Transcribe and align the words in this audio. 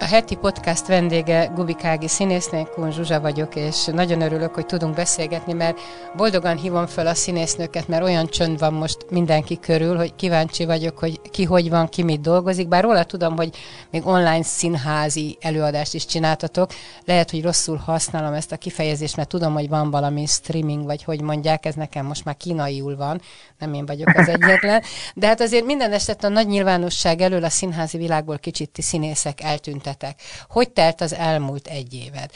A 0.00 0.04
heti 0.04 0.34
podcast 0.34 0.86
vendége 0.86 1.50
Gubikági 1.54 2.08
színésznő, 2.08 2.62
Kun 2.62 2.92
Zsuzsa 2.92 3.20
vagyok, 3.20 3.54
és 3.54 3.84
nagyon 3.84 4.20
örülök, 4.20 4.54
hogy 4.54 4.66
tudunk 4.66 4.94
beszélgetni, 4.94 5.52
mert 5.52 5.78
boldogan 6.16 6.56
hívom 6.56 6.86
fel 6.86 7.06
a 7.06 7.14
színésznőket, 7.14 7.88
mert 7.88 8.02
olyan 8.02 8.26
csönd 8.26 8.58
van 8.58 8.72
most 8.72 9.06
mindenki 9.10 9.58
körül, 9.58 9.96
hogy 9.96 10.14
kíváncsi 10.14 10.64
vagyok, 10.64 10.98
hogy 10.98 11.20
ki 11.30 11.44
hogy 11.44 11.70
van, 11.70 11.88
ki 11.88 12.02
mit 12.02 12.20
dolgozik, 12.20 12.68
bár 12.68 12.82
róla 12.82 13.04
tudom, 13.04 13.36
hogy 13.36 13.56
még 13.90 14.06
online 14.06 14.42
színházi 14.42 15.38
előadást 15.40 15.94
is 15.94 16.06
csináltatok. 16.06 16.70
Lehet, 17.04 17.30
hogy 17.30 17.42
rosszul 17.42 17.76
használom 17.76 18.32
ezt 18.32 18.52
a 18.52 18.56
kifejezést, 18.56 19.16
mert 19.16 19.28
tudom, 19.28 19.52
hogy 19.52 19.68
van 19.68 19.90
valami 19.90 20.26
streaming, 20.26 20.84
vagy 20.84 21.04
hogy 21.04 21.20
mondják, 21.20 21.66
ez 21.66 21.74
nekem 21.74 22.06
most 22.06 22.24
már 22.24 22.36
kínaiul 22.36 22.96
van, 22.96 23.20
nem 23.58 23.74
én 23.74 23.86
vagyok 23.86 24.08
az 24.14 24.28
egyetlen. 24.28 24.82
De 25.14 25.26
hát 25.26 25.40
azért 25.40 25.64
minden 25.64 25.92
eset 25.92 26.24
a 26.24 26.28
nagy 26.28 26.46
nyilvánosság 26.46 27.20
elől 27.20 27.44
a 27.44 27.48
színházi 27.48 27.98
világból 27.98 28.38
kicsit 28.38 28.70
ti 28.70 28.82
színészek 28.82 29.42
eltűnt 29.42 29.86
eltüntetek. 29.88 30.20
Hogy 30.48 30.70
telt 30.70 31.00
az 31.00 31.14
elmúlt 31.14 31.66
egy 31.66 31.94
éved? 31.94 32.30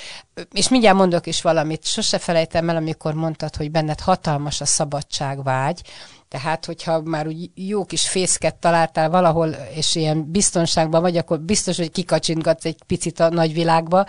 És 0.53 0.69
mindjárt 0.69 0.97
mondok 0.97 1.27
is 1.27 1.43
valamit, 1.43 1.85
sose 1.85 2.19
felejtem 2.19 2.69
el, 2.69 2.77
amikor 2.77 3.15
mondtad, 3.15 3.57
hogy 3.57 3.71
benned 3.71 4.01
hatalmas 4.01 4.61
a 4.61 4.65
szabadságvágy, 4.65 5.81
tehát, 6.29 6.65
hogyha 6.65 7.03
már 7.03 7.27
úgy 7.27 7.51
jó 7.55 7.85
kis 7.85 8.09
fészket 8.09 8.55
találtál 8.55 9.11
valahol, 9.11 9.49
és 9.49 9.95
ilyen 9.95 10.31
biztonságban 10.31 11.01
vagy, 11.01 11.17
akkor 11.17 11.41
biztos, 11.41 11.77
hogy 11.77 11.91
kikacsintgatsz 11.91 12.65
egy 12.65 12.83
picit 12.87 13.21
a 13.21 13.29
nagyvilágba, 13.29 14.07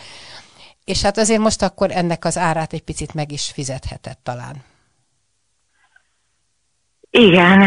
és 0.85 1.01
hát 1.01 1.17
azért 1.17 1.39
most 1.39 1.61
akkor 1.61 1.91
ennek 1.91 2.25
az 2.25 2.37
árát 2.37 2.73
egy 2.73 2.83
picit 2.83 3.13
meg 3.13 3.31
is 3.31 3.51
fizetheted 3.51 4.17
talán. 4.17 4.55
Igen, 7.09 7.61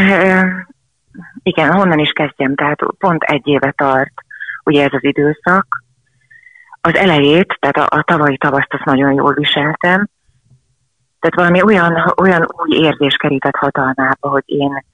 igen, 1.42 1.72
honnan 1.72 1.98
is 1.98 2.10
kezdjem, 2.10 2.54
tehát 2.54 2.78
pont 2.98 3.22
egy 3.22 3.46
éve 3.46 3.72
tart 3.76 4.25
ugye 4.66 4.84
ez 4.84 4.92
az 4.92 5.04
időszak. 5.04 5.66
Az 6.80 6.94
elejét, 6.94 7.56
tehát 7.58 7.90
a, 7.90 7.96
a 7.98 8.02
tavalyi 8.02 8.36
tavaszt 8.36 8.72
azt 8.72 8.84
nagyon 8.84 9.12
jól 9.12 9.32
viseltem, 9.32 10.08
tehát 11.20 11.50
valami 11.50 11.62
olyan, 11.62 12.14
olyan 12.16 12.46
új 12.56 12.76
érzés 12.76 13.16
kerített 13.16 13.56
hatalmába, 13.56 14.28
hogy 14.28 14.42
én, 14.46 14.84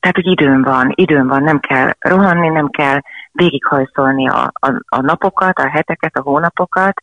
tehát 0.00 0.16
hogy 0.16 0.26
időm 0.26 0.62
van, 0.62 0.92
időm 0.94 1.26
van, 1.26 1.42
nem 1.42 1.60
kell 1.60 1.92
rohanni, 1.98 2.48
nem 2.48 2.68
kell 2.68 3.00
végighajszolni 3.32 4.28
a, 4.28 4.52
a, 4.52 4.82
a 4.88 5.00
napokat, 5.00 5.58
a 5.58 5.68
heteket, 5.68 6.16
a 6.16 6.22
hónapokat. 6.22 7.02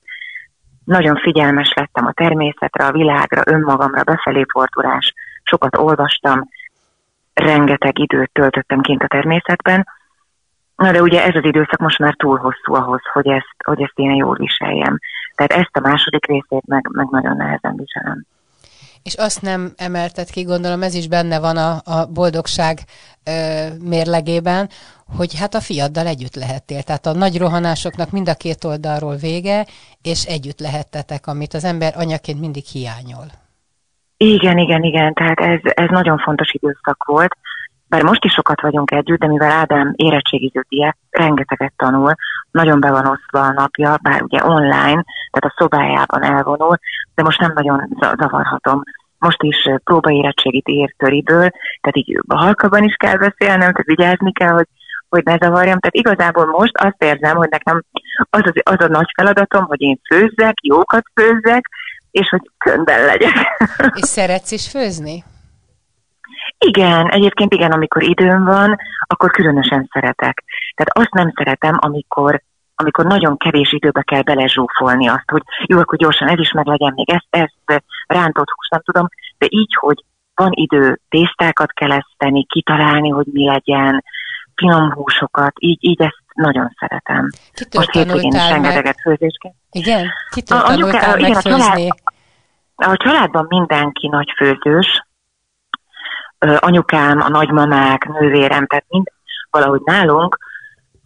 Nagyon 0.84 1.16
figyelmes 1.16 1.74
lettem 1.76 2.06
a 2.06 2.12
természetre, 2.12 2.86
a 2.86 2.92
világra, 2.92 3.42
önmagamra, 3.46 4.04
befelé 4.04 4.44
fordulás. 4.52 5.14
Sokat 5.44 5.78
olvastam, 5.78 6.50
rengeteg 7.34 8.00
időt 8.00 8.32
töltöttem 8.34 8.82
kint 8.82 9.04
a 9.04 9.08
természetben, 9.08 9.88
Na 10.82 10.92
de 10.92 11.02
ugye 11.02 11.24
ez 11.24 11.36
az 11.36 11.46
időszak 11.46 11.80
most 11.80 12.00
már 12.00 12.16
túl 12.18 12.38
hosszú 12.38 12.74
ahhoz, 12.74 13.02
hogy 13.14 13.28
ezt, 13.28 13.56
hogy 13.66 13.82
ezt 13.82 13.94
én 13.96 14.16
jól 14.16 14.36
viseljem. 14.36 15.00
Tehát 15.36 15.52
ezt 15.52 15.70
a 15.74 15.80
második 15.80 16.26
részét 16.26 16.66
meg, 16.66 16.90
meg 16.92 17.08
nagyon 17.10 17.36
nehezen 17.36 17.76
viselem. 17.76 18.26
És 19.04 19.14
azt 19.14 19.42
nem 19.42 19.72
emelted 19.78 20.30
ki, 20.30 20.42
gondolom 20.42 20.82
ez 20.82 20.94
is 20.94 21.08
benne 21.08 21.40
van 21.40 21.58
a, 21.58 21.72
a 21.72 22.06
boldogság 22.14 22.78
ö, 23.26 23.32
mérlegében, 23.90 24.70
hogy 25.18 25.40
hát 25.40 25.54
a 25.54 25.62
fiaddal 25.62 26.08
együtt 26.08 26.36
lehettél. 26.36 26.82
Tehát 26.82 27.06
a 27.06 27.14
nagy 27.14 27.38
rohanásoknak 27.38 28.12
mind 28.12 28.30
a 28.30 28.36
két 28.36 28.64
oldalról 28.64 29.16
vége, 29.16 29.66
és 30.02 30.26
együtt 30.26 30.60
lehettetek, 30.60 31.28
amit 31.28 31.54
az 31.54 31.64
ember 31.64 31.94
anyaként 31.96 32.40
mindig 32.40 32.64
hiányol. 32.64 33.28
Igen, 34.18 34.58
igen, 34.58 34.84
igen, 34.84 35.14
tehát 35.14 35.40
ez, 35.40 35.60
ez 35.64 35.90
nagyon 35.90 36.18
fontos 36.18 36.52
időszak 36.52 37.04
volt 37.04 37.36
bár 37.92 38.04
most 38.04 38.24
is 38.24 38.34
sokat 38.34 38.62
vagyunk 38.62 38.92
együtt, 38.92 39.20
de 39.20 39.28
mivel 39.28 39.52
Ádám 39.52 39.94
érettségiző 39.96 40.66
diák, 40.70 40.98
rengeteget 41.10 41.74
tanul, 41.76 42.16
nagyon 42.52 42.80
be 42.80 42.92
van 42.92 43.08
osztva 43.08 43.42
a 43.42 43.52
napja, 43.52 43.98
bár 44.02 44.22
ugye 44.22 44.46
online, 44.46 45.04
tehát 45.32 45.50
a 45.50 45.56
szobájában 45.58 46.24
elvonul, 46.24 46.78
de 47.16 47.24
most 47.24 47.40
nem 47.40 47.52
nagyon 47.56 47.98
zavarhatom. 48.20 48.84
Most 49.18 49.44
is 49.44 49.70
próbaérettségit 49.84 50.68
ír 50.70 50.94
töriből, 50.98 51.50
tehát 51.82 51.98
így 51.98 52.20
halkabban 52.28 52.84
is 52.84 52.96
kell 52.96 53.18
beszélnem, 53.18 53.72
tehát 53.72 53.86
vigyázni 53.86 54.32
kell, 54.32 54.54
hogy 54.54 54.68
hogy 55.10 55.24
ne 55.24 55.38
zavarjam. 55.38 55.80
Tehát 55.80 55.96
igazából 55.96 56.46
most 56.46 56.78
azt 56.78 57.04
érzem, 57.04 57.36
hogy 57.36 57.50
nekem 57.50 57.84
az, 58.30 58.42
az, 58.44 58.52
az 58.64 58.86
a 58.86 58.88
nagy 58.88 59.12
feladatom, 59.16 59.66
hogy 59.66 59.82
én 59.82 60.00
főzzek, 60.08 60.54
jókat 60.62 61.04
főzzek, 61.14 61.66
és 62.12 62.30
hogy 62.30 62.50
könyben 62.58 63.06
legyek. 63.06 63.34
És 63.96 64.08
szeretsz 64.08 64.52
is 64.52 64.70
főzni? 64.70 65.24
Igen, 66.66 67.10
egyébként 67.10 67.54
igen, 67.54 67.72
amikor 67.72 68.04
időm 68.04 68.44
van, 68.46 68.78
akkor 69.02 69.32
különösen 69.32 69.90
szeretek. 69.92 70.44
Tehát 70.76 70.98
azt 70.98 71.14
nem 71.14 71.34
szeretem, 71.36 71.78
amikor 71.80 72.42
amikor 72.76 73.06
nagyon 73.06 73.38
kevés 73.38 73.74
időbe 73.74 74.02
kell 74.02 74.22
belezsúfolni 74.22 75.08
azt, 75.08 75.30
hogy 75.32 75.42
jó, 75.66 75.80
akkor 75.80 75.98
gyorsan 75.98 76.28
ez 76.28 76.40
is 76.40 76.52
meg 76.52 76.66
legyen, 76.66 76.94
még 76.96 77.10
ezt, 77.10 77.28
ezt, 77.30 77.84
rántott 78.08 78.50
hús, 78.50 78.68
nem 78.70 78.82
tudom, 78.84 79.08
de 79.38 79.46
így, 79.50 79.76
hogy 79.80 80.04
van 80.36 80.52
idő, 80.52 81.00
tésztákat 81.10 81.72
kell 81.72 81.92
eszteni, 81.92 82.46
kitalálni, 82.46 83.10
hogy 83.10 83.26
mi 83.32 83.46
legyen, 83.46 84.04
finom 84.56 84.94
húsokat, 84.94 85.54
így, 85.60 85.78
így 85.80 86.02
ezt 86.02 86.24
nagyon 86.34 86.76
szeretem. 86.80 87.30
Kitől 87.54 87.82
Most 87.82 87.92
hétvégén 87.92 88.34
is 88.34 88.50
rengeteget 88.50 89.02
főzésként. 89.02 89.56
Igen? 89.72 90.10
Kitől 90.30 90.58
a, 90.58 90.64
tanultál 90.64 91.14
a, 91.14 91.18
igen, 91.18 91.36
a, 91.36 91.42
család, 91.42 91.80
a 92.76 92.98
családban 92.98 93.46
mindenki 93.50 94.08
nagy 94.08 94.34
főzős, 94.38 95.06
anyukám, 96.60 97.22
a 97.22 97.30
nagymamák, 97.30 98.06
nővérem, 98.06 98.68
tehát 98.68 98.86
mind 98.88 99.08
valahogy 99.50 99.82
nálunk 99.84 100.38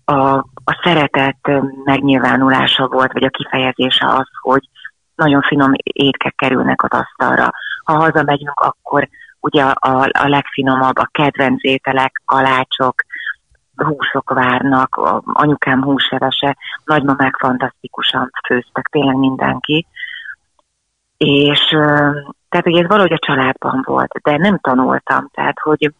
a, 0.06 0.38
a 0.64 0.82
szeretet 0.84 1.52
megnyilvánulása 1.84 2.88
volt, 2.88 3.14
vagy 3.14 3.24
a 3.24 3.30
kifejezése 3.30 4.08
az, 4.08 4.28
hogy 4.42 4.70
nagyon 5.16 5.42
finom 5.42 5.72
étkek 5.76 6.36
kerülnek 6.36 6.84
az 6.84 7.00
asztalra. 7.00 7.52
Ha 7.84 7.94
hazamegyünk, 7.94 8.60
akkor 8.60 9.08
ugye 9.40 9.64
a, 9.64 10.10
a 10.12 10.28
legfinomabb, 10.28 10.98
a 10.98 11.10
kedvenc 11.12 11.64
ételek, 11.64 12.22
kalácsok, 12.26 12.96
húsok 13.76 14.30
várnak, 14.30 15.22
anyukám 15.24 15.84
húsevese, 15.84 16.58
nagymamák 16.86 17.36
fantasztikusan 17.40 18.32
főztek, 18.48 18.88
tényleg 18.92 19.16
mindenki. 19.16 19.88
És 21.18 21.60
tehát, 22.50 22.66
hogy 22.66 22.78
ez 22.78 22.88
valahogy 22.88 23.14
a 23.14 23.26
családban 23.26 23.82
volt, 23.86 24.12
de 24.24 24.38
nem 24.38 24.60
tanultam, 24.60 25.30
tehát, 25.34 25.60
hogy 25.60 25.94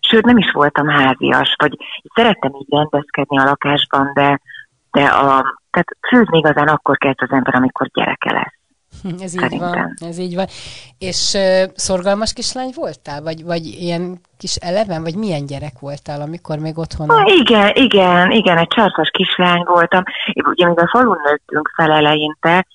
sőt, 0.00 0.24
nem 0.24 0.38
is 0.38 0.50
voltam 0.50 0.88
házias, 0.88 1.54
vagy 1.58 1.76
szerettem 2.14 2.52
így 2.54 2.66
rendezkedni 2.70 3.38
a 3.38 3.44
lakásban, 3.44 4.10
de, 4.14 4.40
de 4.90 5.04
a, 5.04 5.58
tehát 5.70 5.96
főzni 6.08 6.38
igazán 6.38 6.68
akkor 6.68 6.96
kezd 6.96 7.22
az 7.22 7.30
ember, 7.30 7.54
amikor 7.54 7.86
gyereke 7.86 8.32
lesz. 8.32 8.56
Ez 9.24 9.34
így 9.34 9.40
Szerintem. 9.40 9.70
van, 9.70 9.94
ez 10.08 10.18
így 10.18 10.34
van. 10.34 10.46
És 10.98 11.32
uh, 11.34 11.72
szorgalmas 11.74 12.32
kislány 12.32 12.70
voltál? 12.74 13.22
Vagy, 13.22 13.44
vagy 13.44 13.64
ilyen 13.64 14.20
kis 14.38 14.54
eleven, 14.54 15.02
vagy 15.02 15.16
milyen 15.16 15.46
gyerek 15.46 15.78
voltál, 15.80 16.20
amikor 16.20 16.58
még 16.58 16.78
otthon? 16.78 17.10
Ah, 17.10 17.36
igen, 17.38 17.70
igen, 17.74 18.30
igen, 18.30 18.58
egy 18.58 18.68
csarkas 18.68 19.10
kislány 19.10 19.62
voltam. 19.64 20.02
Ugye, 20.34 20.66
mivel 20.66 20.86
falun 20.86 21.20
nőttünk 21.24 21.72
fel 21.76 21.92
eleinte, 21.92 22.66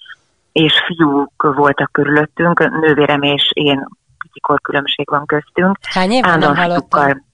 és 0.53 0.73
fiúk 0.85 1.55
voltak 1.55 1.91
körülöttünk, 1.91 2.69
nővérem 2.81 3.21
és 3.21 3.51
én, 3.53 3.87
pici 4.17 4.39
korkülönbség 4.41 5.09
van 5.09 5.25
köztünk. 5.25 5.77
Hány 5.81 6.11
év 6.11 6.23
nem 6.23 6.55
hallottam? 6.55 7.25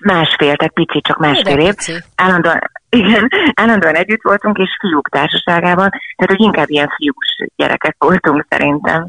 Másfél, 0.00 0.56
tehát 0.56 0.72
pici, 0.72 1.00
csak 1.00 1.18
másfél 1.18 1.58
év. 1.58 1.74
Állandóan, 2.14 2.58
igen, 2.88 3.28
állandóan 3.54 3.94
együtt 3.94 4.22
voltunk, 4.22 4.58
és 4.58 4.76
fiúk 4.80 5.08
társaságában, 5.08 5.88
tehát 5.88 6.36
hogy 6.36 6.40
inkább 6.40 6.70
ilyen 6.70 6.88
fiús 6.96 7.50
gyerekek 7.56 7.96
voltunk 7.98 8.46
szerintem. 8.48 9.06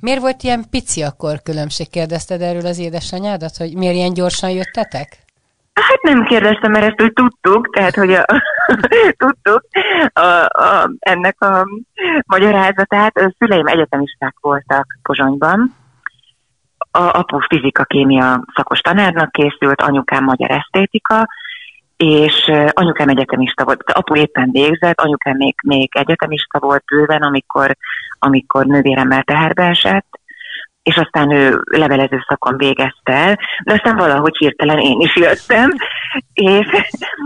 Miért 0.00 0.20
volt 0.20 0.42
ilyen 0.42 0.64
pici 0.70 1.02
akkor 1.02 1.42
különbség? 1.42 1.90
Kérdezted 1.90 2.40
erről 2.40 2.66
az 2.66 2.78
édesanyádat, 2.78 3.56
hogy 3.56 3.76
miért 3.76 3.94
ilyen 3.94 4.12
gyorsan 4.12 4.50
jöttetek? 4.50 5.23
Hát 5.74 6.02
nem 6.02 6.24
kérdeztem, 6.24 6.70
mert 6.70 6.84
ezt 6.84 7.02
úgy 7.02 7.12
tudtuk, 7.12 7.74
tehát 7.74 7.94
hogy 7.94 8.12
a, 8.12 8.24
tudtuk 9.24 9.66
a, 10.12 10.20
a, 10.62 10.90
ennek 10.98 11.40
a 11.40 11.66
magyarázatát. 12.26 13.16
A 13.16 13.34
szüleim 13.38 13.66
egyetemisták 13.66 14.36
voltak 14.40 14.98
Pozsonyban. 15.02 15.74
A 16.90 17.18
apu 17.18 17.38
fizika-kémia 17.38 18.44
szakos 18.54 18.80
tanárnak 18.80 19.32
készült, 19.32 19.80
anyukám 19.80 20.24
magyar 20.24 20.50
esztétika, 20.50 21.28
és 21.96 22.50
anyukám 22.70 23.08
egyetemista 23.08 23.64
volt, 23.64 23.82
apu 23.92 24.16
éppen 24.16 24.50
végzett, 24.52 25.00
anyukám 25.00 25.36
még, 25.36 25.54
még 25.62 25.88
egyetemista 25.96 26.58
volt 26.58 26.84
bőven, 26.84 27.22
amikor, 27.22 27.76
amikor 28.18 28.66
nővéremmel 28.66 29.22
teherbe 29.22 29.62
esett, 29.62 30.06
és 30.84 30.96
aztán 30.96 31.30
ő 31.30 31.62
levelező 31.64 32.24
szakon 32.28 32.56
végezte 32.56 33.12
el, 33.12 33.38
de 33.64 33.72
aztán 33.72 33.96
valahogy 33.96 34.36
hirtelen 34.36 34.78
én 34.78 35.00
is 35.00 35.16
jöttem, 35.16 35.70
és, 36.32 36.66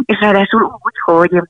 és 0.04 0.18
ráadásul 0.20 0.62
úgy, 0.62 0.98
hogy 1.04 1.42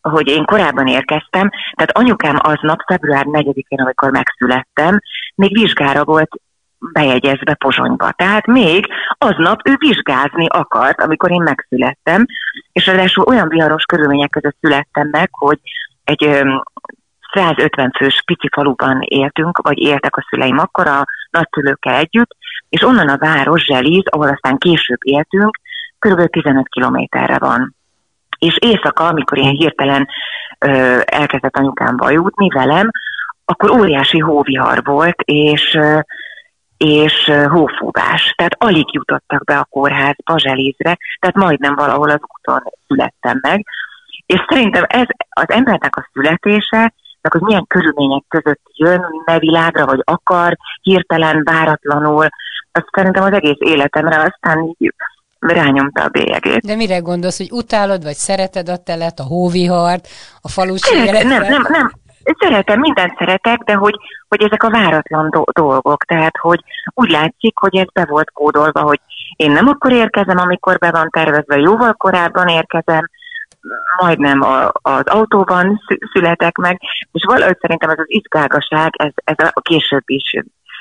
hogy 0.00 0.28
én 0.28 0.44
korábban 0.44 0.86
érkeztem, 0.86 1.50
tehát 1.74 1.96
anyukám 1.96 2.36
aznap, 2.38 2.80
február 2.86 3.24
4-én, 3.28 3.80
amikor 3.80 4.10
megszülettem, 4.10 5.00
még 5.34 5.52
vizsgára 5.52 6.04
volt 6.04 6.30
bejegyezve 6.92 7.54
Pozsonyba. 7.54 8.10
Tehát 8.10 8.46
még 8.46 8.86
aznap 9.18 9.68
ő 9.68 9.74
vizsgázni 9.78 10.46
akart, 10.48 11.00
amikor 11.00 11.30
én 11.30 11.42
megszülettem, 11.42 12.26
és 12.72 12.86
ráadásul 12.86 13.24
olyan 13.24 13.48
viharos 13.48 13.84
körülmények 13.84 14.30
között 14.30 14.56
születtem 14.60 15.08
meg, 15.10 15.28
hogy 15.32 15.58
egy 16.04 16.42
150 17.32 17.92
fős 17.98 18.22
pici 18.26 18.48
faluban 18.52 19.00
éltünk, 19.00 19.58
vagy 19.58 19.78
éltek 19.78 20.16
a 20.16 20.26
szüleim 20.30 20.58
akkor 20.58 20.86
a 20.86 21.04
nagyszülőkkel 21.30 21.94
együtt, 21.94 22.36
és 22.68 22.82
onnan 22.82 23.08
a 23.08 23.18
város 23.18 23.64
Zseliz, 23.64 24.04
ahol 24.04 24.28
aztán 24.28 24.58
később 24.58 24.98
éltünk, 25.00 25.60
kb. 25.98 26.30
15 26.30 26.68
kilométerre 26.68 27.38
van. 27.38 27.74
És 28.38 28.56
éjszaka, 28.60 29.06
amikor 29.06 29.38
ilyen 29.38 29.54
hirtelen 29.54 30.08
ö, 30.58 30.98
elkezdett 31.04 31.56
anyukám 31.56 31.96
bajútni 31.96 32.48
velem, 32.48 32.90
akkor 33.44 33.70
óriási 33.70 34.18
hóvihar 34.18 34.84
volt, 34.84 35.20
és 35.24 35.74
ö, 35.74 35.98
és 36.76 37.30
hófúvás. 37.48 38.34
Tehát 38.36 38.54
alig 38.58 38.94
jutottak 38.94 39.44
be 39.44 39.58
a 39.58 39.64
kórházba, 39.70 40.38
Zselízre, 40.38 40.96
tehát 41.18 41.36
majdnem 41.36 41.74
valahol 41.74 42.10
az 42.10 42.20
úton 42.38 42.62
születtem 42.86 43.38
meg. 43.40 43.66
És 44.26 44.44
szerintem 44.48 44.84
ez 44.88 45.06
az 45.30 45.50
embernek 45.50 45.96
a 45.96 46.08
születése, 46.12 46.92
meg 47.20 47.32
hogy 47.32 47.40
milyen 47.40 47.64
körülmények 47.68 48.22
között 48.28 48.60
jön 48.74 49.04
ne 49.24 49.38
világra, 49.38 49.86
vagy 49.86 50.00
akar, 50.04 50.56
hirtelen, 50.82 51.42
váratlanul, 51.44 52.28
azt 52.72 52.88
szerintem 52.92 53.22
az 53.22 53.32
egész 53.32 53.58
életemre 53.58 54.16
aztán 54.16 54.74
így 54.78 54.94
rányomta 55.38 56.02
a 56.02 56.08
bélyegét. 56.08 56.60
De 56.60 56.76
mire 56.76 56.98
gondolsz, 56.98 57.38
hogy 57.38 57.50
utálod, 57.52 58.02
vagy 58.02 58.14
szereted 58.14 58.68
a 58.68 58.76
telet, 58.76 59.18
a 59.18 59.22
hóvihart, 59.22 60.08
a 60.40 60.48
falusi 60.48 60.96
életet? 60.96 61.22
Nem, 61.22 61.42
nem, 61.42 61.66
nem. 61.68 61.90
Szeretem, 62.38 62.80
mindent 62.80 63.16
szeretek, 63.18 63.58
de 63.58 63.74
hogy, 63.74 63.94
hogy 64.28 64.42
ezek 64.42 64.62
a 64.62 64.70
váratlan 64.70 65.30
do- 65.30 65.52
dolgok, 65.52 66.04
tehát 66.04 66.36
hogy 66.40 66.60
úgy 66.94 67.10
látszik, 67.10 67.58
hogy 67.58 67.76
ez 67.76 67.86
be 67.92 68.06
volt 68.08 68.30
kódolva, 68.30 68.80
hogy 68.80 69.00
én 69.36 69.50
nem 69.50 69.68
akkor 69.68 69.92
érkezem, 69.92 70.38
amikor 70.38 70.78
be 70.78 70.90
van 70.90 71.08
tervezve, 71.10 71.56
jóval 71.56 71.92
korábban 71.92 72.48
érkezem, 72.48 73.10
majdnem 74.00 74.42
a, 74.42 74.70
az 74.72 75.04
autóban 75.04 75.80
születek 76.12 76.56
meg, 76.56 76.80
és 77.12 77.24
valahogy 77.26 77.56
szerintem 77.60 77.90
ez 77.90 77.98
az 77.98 78.08
izgágaság, 78.08 78.90
ez, 78.96 79.12
ez 79.24 79.36
a 79.52 79.60
később 79.60 80.02
is 80.06 80.34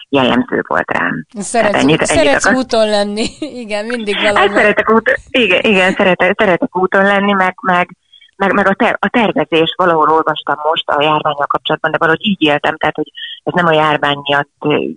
jellemző 0.09 0.63
volt 0.67 0.91
rám. 0.91 1.25
Szeretsz, 1.29 1.73
hát 1.73 1.81
ennyit, 1.81 2.05
szeretsz 2.05 2.45
ennyit 2.45 2.59
úton 2.59 2.89
lenni, 2.89 3.25
igen, 3.63 3.85
mindig 3.85 4.15
valami. 4.15 4.37
Hát 4.37 4.53
szeretek, 4.53 4.91
út, 4.91 5.19
igen, 5.29 5.61
igen 5.61 5.91
szeretek, 5.93 6.39
szeretek 6.39 6.77
úton 6.77 7.03
lenni, 7.03 7.31
meg, 7.31 7.55
meg, 7.61 7.89
meg, 8.35 8.53
meg 8.53 8.67
a, 8.67 8.73
ter, 8.73 8.97
a 8.99 9.09
tervezés, 9.09 9.73
valahol 9.77 10.09
olvastam 10.09 10.55
most 10.63 10.89
a 10.89 11.01
járványal 11.01 11.47
kapcsolatban, 11.47 11.91
de 11.91 11.97
valahogy 11.97 12.25
így 12.25 12.41
éltem, 12.41 12.77
tehát 12.77 12.95
hogy 12.95 13.11
ez 13.43 13.53
nem 13.53 13.65
a 13.65 13.73
járvány 13.73 14.17
miatt 14.23 14.93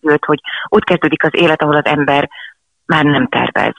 jött, 0.00 0.24
hogy 0.24 0.40
ott 0.68 0.84
kezdődik 0.84 1.24
az 1.24 1.30
élet, 1.32 1.62
ahol 1.62 1.76
az 1.76 1.84
ember 1.84 2.28
már 2.86 3.04
nem 3.04 3.28
tervez. 3.28 3.74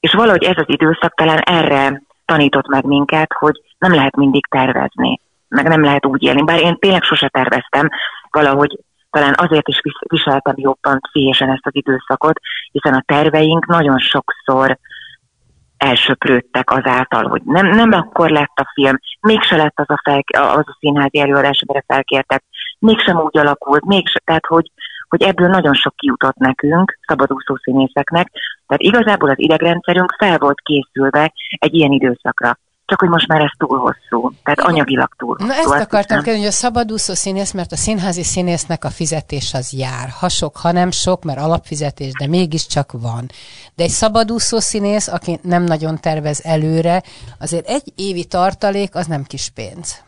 És 0.00 0.12
valahogy 0.12 0.44
ez 0.44 0.56
az 0.56 0.68
időszak 0.68 1.14
talán 1.14 1.38
erre 1.38 2.02
tanított 2.30 2.66
meg 2.66 2.84
minket, 2.84 3.32
hogy 3.38 3.60
nem 3.78 3.94
lehet 3.94 4.16
mindig 4.16 4.46
tervezni, 4.46 5.20
meg 5.48 5.68
nem 5.68 5.82
lehet 5.82 6.06
úgy 6.06 6.22
élni. 6.22 6.42
Bár 6.42 6.60
én 6.60 6.76
tényleg 6.78 7.02
sose 7.02 7.28
terveztem, 7.28 7.88
valahogy 8.30 8.78
talán 9.10 9.34
azért 9.36 9.68
is 9.68 9.80
viseltem 10.08 10.54
jobban 10.56 11.00
pszichésen 11.00 11.50
ezt 11.50 11.66
az 11.66 11.74
időszakot, 11.74 12.40
hiszen 12.72 12.94
a 12.94 13.04
terveink 13.06 13.66
nagyon 13.66 13.98
sokszor 13.98 14.78
elsöprődtek 15.76 16.70
azáltal, 16.70 17.28
hogy 17.28 17.42
nem, 17.44 17.66
nem 17.66 17.92
akkor 17.92 18.30
lett 18.30 18.56
a 18.56 18.70
film, 18.74 18.98
mégse 19.20 19.56
lett 19.56 19.78
az 19.78 19.90
a, 19.90 20.00
fel, 20.04 20.22
az 20.32 20.64
a 20.66 20.76
színházi 20.78 21.20
előadás, 21.20 21.62
amire 21.66 21.84
felkértek, 21.86 22.42
mégsem 22.78 23.20
úgy 23.20 23.38
alakult, 23.38 23.84
mégse, 23.84 24.20
tehát 24.24 24.46
hogy, 24.46 24.70
hogy 25.10 25.22
ebből 25.22 25.48
nagyon 25.48 25.74
sok 25.74 25.96
kijutott 25.96 26.36
nekünk, 26.36 26.98
szabadúszó 27.06 27.56
színészeknek, 27.56 28.30
tehát 28.66 28.82
igazából 28.82 29.30
az 29.30 29.38
idegrendszerünk 29.38 30.14
fel 30.18 30.38
volt 30.38 30.60
készülve 30.60 31.32
egy 31.58 31.74
ilyen 31.74 31.92
időszakra 31.92 32.58
csak 32.90 33.00
hogy 33.00 33.08
most 33.08 33.28
már 33.28 33.40
ez 33.40 33.50
túl 33.58 33.78
hosszú, 33.78 34.32
tehát 34.42 34.60
anyagilag 34.60 35.08
túl 35.16 35.36
hosszú. 35.38 35.46
Na 35.46 35.54
ezt 35.54 35.84
akartam 35.84 36.16
kérdezni, 36.16 36.38
hogy 36.38 36.48
a 36.48 36.50
szabadúszó 36.50 37.14
színész, 37.14 37.52
mert 37.52 37.72
a 37.72 37.76
színházi 37.76 38.22
színésznek 38.22 38.84
a 38.84 38.90
fizetés 38.90 39.54
az 39.54 39.72
jár. 39.72 40.08
Ha 40.20 40.28
sok, 40.28 40.56
ha 40.56 40.72
nem 40.72 40.90
sok, 40.90 41.24
mert 41.24 41.38
alapfizetés, 41.38 42.12
de 42.18 42.26
mégiscsak 42.26 42.92
van. 42.92 43.26
De 43.74 43.82
egy 43.82 43.90
szabadúszó 43.90 44.58
színész, 44.58 45.08
aki 45.08 45.38
nem 45.42 45.62
nagyon 45.62 46.00
tervez 46.00 46.40
előre, 46.44 47.02
azért 47.40 47.68
egy 47.68 47.92
évi 47.96 48.24
tartalék 48.24 48.94
az 48.94 49.06
nem 49.06 49.22
kis 49.22 49.50
pénz. 49.54 50.04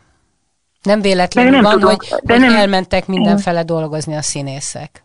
Nem 0.83 1.01
véletlenül 1.01 1.51
nem 1.51 1.61
van, 1.61 1.71
tudom, 1.71 1.89
hogy, 1.89 2.07
de 2.23 2.33
hogy 2.33 2.41
nem... 2.41 2.55
elmentek 2.55 3.07
mindenfele 3.07 3.63
dolgozni 3.63 4.15
a 4.15 4.21
színészek. 4.21 5.03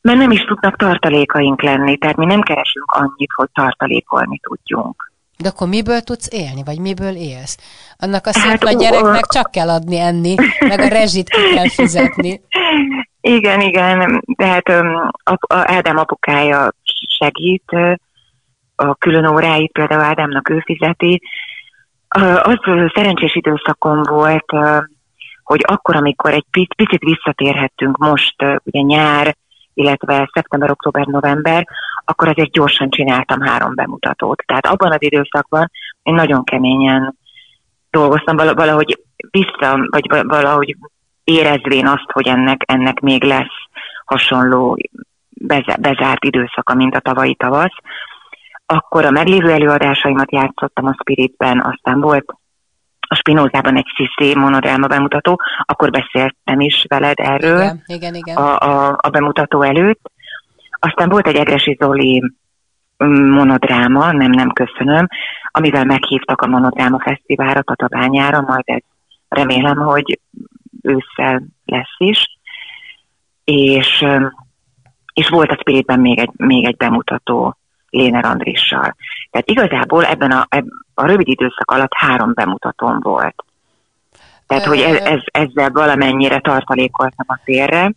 Mert 0.00 0.18
nem 0.18 0.30
is 0.30 0.44
tudnak 0.44 0.76
tartalékaink 0.76 1.62
lenni, 1.62 1.96
tehát 1.96 2.16
mi 2.16 2.24
nem 2.24 2.40
keresünk 2.40 2.90
annyit, 2.90 3.30
hogy 3.34 3.48
tartalékolni 3.52 4.40
tudjunk. 4.42 5.12
De 5.38 5.48
akkor 5.48 5.68
miből 5.68 6.00
tudsz 6.00 6.28
élni, 6.32 6.62
vagy 6.64 6.78
miből 6.78 7.14
élsz? 7.14 7.58
Annak 7.98 8.26
a 8.26 8.32
szép 8.32 8.64
hát, 8.64 8.78
gyereknek 8.78 9.26
csak 9.26 9.50
kell 9.50 9.68
adni 9.68 9.98
enni, 9.98 10.34
meg 10.60 10.80
a 10.80 10.88
rezsit 10.88 11.28
ki 11.28 11.54
kell 11.54 11.68
fizetni. 11.68 12.40
Igen, 13.20 13.60
igen, 13.60 14.22
tehát 14.36 14.68
Ádám 15.48 15.96
apukája 15.96 16.72
segít, 17.18 17.72
a 18.74 18.94
külön 18.94 19.26
óráit 19.26 19.72
például 19.72 20.02
Ádámnak 20.02 20.48
ő 20.48 20.62
fizeti. 20.64 21.22
Az 22.42 22.58
szerencsés 22.94 23.34
időszakom 23.34 24.02
volt, 24.02 24.52
hogy 25.42 25.60
akkor, 25.66 25.96
amikor 25.96 26.32
egy 26.32 26.44
picit 26.76 27.02
visszatérhettünk 27.02 27.96
most, 27.96 28.34
ugye 28.64 28.80
nyár, 28.80 29.36
illetve 29.74 30.30
szeptember, 30.32 30.70
október, 30.70 31.06
november, 31.06 31.66
akkor 32.04 32.28
azért 32.28 32.50
gyorsan 32.50 32.90
csináltam 32.90 33.40
három 33.40 33.74
bemutatót. 33.74 34.42
Tehát 34.46 34.66
abban 34.66 34.92
az 34.92 35.02
időszakban 35.02 35.70
én 36.02 36.14
nagyon 36.14 36.44
keményen 36.44 37.16
dolgoztam, 37.90 38.36
valahogy 38.36 38.98
vissza, 39.30 39.86
vagy 39.90 40.24
valahogy 40.26 40.76
érezvén 41.24 41.86
azt, 41.86 42.10
hogy 42.12 42.26
ennek, 42.26 42.62
ennek 42.66 43.00
még 43.00 43.22
lesz 43.22 43.56
hasonló 44.04 44.78
bezárt 45.78 46.24
időszaka, 46.24 46.74
mint 46.74 46.94
a 46.94 47.00
tavalyi 47.00 47.34
tavasz. 47.34 47.74
Akkor 48.66 49.04
a 49.04 49.10
meglévő 49.10 49.50
előadásaimat 49.50 50.32
játszottam 50.32 50.86
a 50.86 50.96
Spiritben, 51.00 51.60
aztán 51.60 52.00
volt 52.00 52.34
a 53.08 53.14
Spinozában 53.14 53.76
egy 53.76 53.86
Sziszi 53.96 54.34
monodráma 54.34 54.86
bemutató, 54.86 55.40
akkor 55.64 55.90
beszéltem 55.90 56.60
is 56.60 56.84
veled 56.88 57.18
erről 57.18 57.60
igen, 57.60 57.82
igen, 57.86 58.14
igen. 58.14 58.36
A, 58.36 58.58
a, 58.58 58.98
a 59.00 59.08
bemutató 59.08 59.62
előtt. 59.62 60.10
Aztán 60.70 61.08
volt 61.08 61.26
egy 61.26 61.36
Egresi 61.36 61.76
Zoli 61.80 62.22
mm, 63.04 63.30
monodráma, 63.30 64.12
nem, 64.12 64.30
nem 64.30 64.52
köszönöm, 64.52 65.06
amivel 65.50 65.84
meghívtak 65.84 66.40
a 66.40 66.46
monodráma 66.46 67.00
fesztiválra 67.00 67.62
Tatabányára, 67.62 68.40
majd 68.40 68.62
ez 68.64 68.82
remélem, 69.28 69.76
hogy 69.76 70.20
ősszel 70.82 71.42
lesz 71.64 71.96
is. 71.98 72.38
És, 73.44 74.04
és 75.12 75.28
volt 75.28 75.50
a 75.50 75.56
Spiritben 75.60 76.00
még 76.00 76.18
egy, 76.18 76.30
még 76.36 76.64
egy 76.64 76.76
bemutató 76.76 77.56
Léner 77.96 78.24
Andrissal. 78.24 78.96
Tehát 79.30 79.50
igazából 79.50 80.04
ebben 80.04 80.30
a, 80.30 80.48
a 80.94 81.06
rövid 81.06 81.28
időszak 81.28 81.70
alatt 81.70 81.94
három 81.94 82.32
bemutatón 82.34 82.98
volt. 83.00 83.44
Tehát, 84.46 84.64
hogy 84.64 84.80
ez, 84.80 84.96
ez, 84.96 85.20
ezzel 85.24 85.70
valamennyire 85.70 86.40
tartalékoltam 86.40 87.26
a 87.28 87.40
térre. 87.44 87.92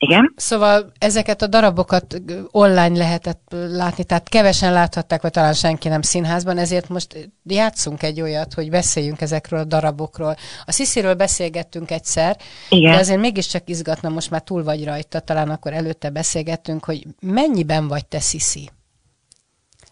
Igen? 0.00 0.32
Szóval 0.36 0.92
ezeket 0.98 1.42
a 1.42 1.46
darabokat 1.46 2.22
online 2.50 2.98
lehetett 2.98 3.42
látni, 3.50 4.04
tehát 4.04 4.28
kevesen 4.28 4.72
láthatták, 4.72 5.22
vagy 5.22 5.30
talán 5.30 5.52
senki 5.52 5.88
nem 5.88 6.02
színházban, 6.02 6.58
ezért 6.58 6.88
most 6.88 7.30
játszunk 7.44 8.02
egy 8.02 8.20
olyat, 8.20 8.54
hogy 8.54 8.70
beszéljünk 8.70 9.20
ezekről 9.20 9.60
a 9.60 9.64
darabokról. 9.64 10.34
A 10.64 10.72
Szisziről 10.72 11.14
beszélgettünk 11.14 11.90
egyszer, 11.90 12.36
Igen. 12.68 12.92
de 12.92 12.98
azért 12.98 13.20
mégiscsak 13.20 13.62
izgatna, 13.68 14.08
most 14.08 14.30
már 14.30 14.40
túl 14.40 14.62
vagy 14.62 14.84
rajta, 14.84 15.20
talán 15.20 15.50
akkor 15.50 15.72
előtte 15.72 16.10
beszélgettünk, 16.10 16.84
hogy 16.84 17.06
mennyiben 17.20 17.88
vagy 17.88 18.06
te 18.06 18.20
Sziszi? 18.20 18.70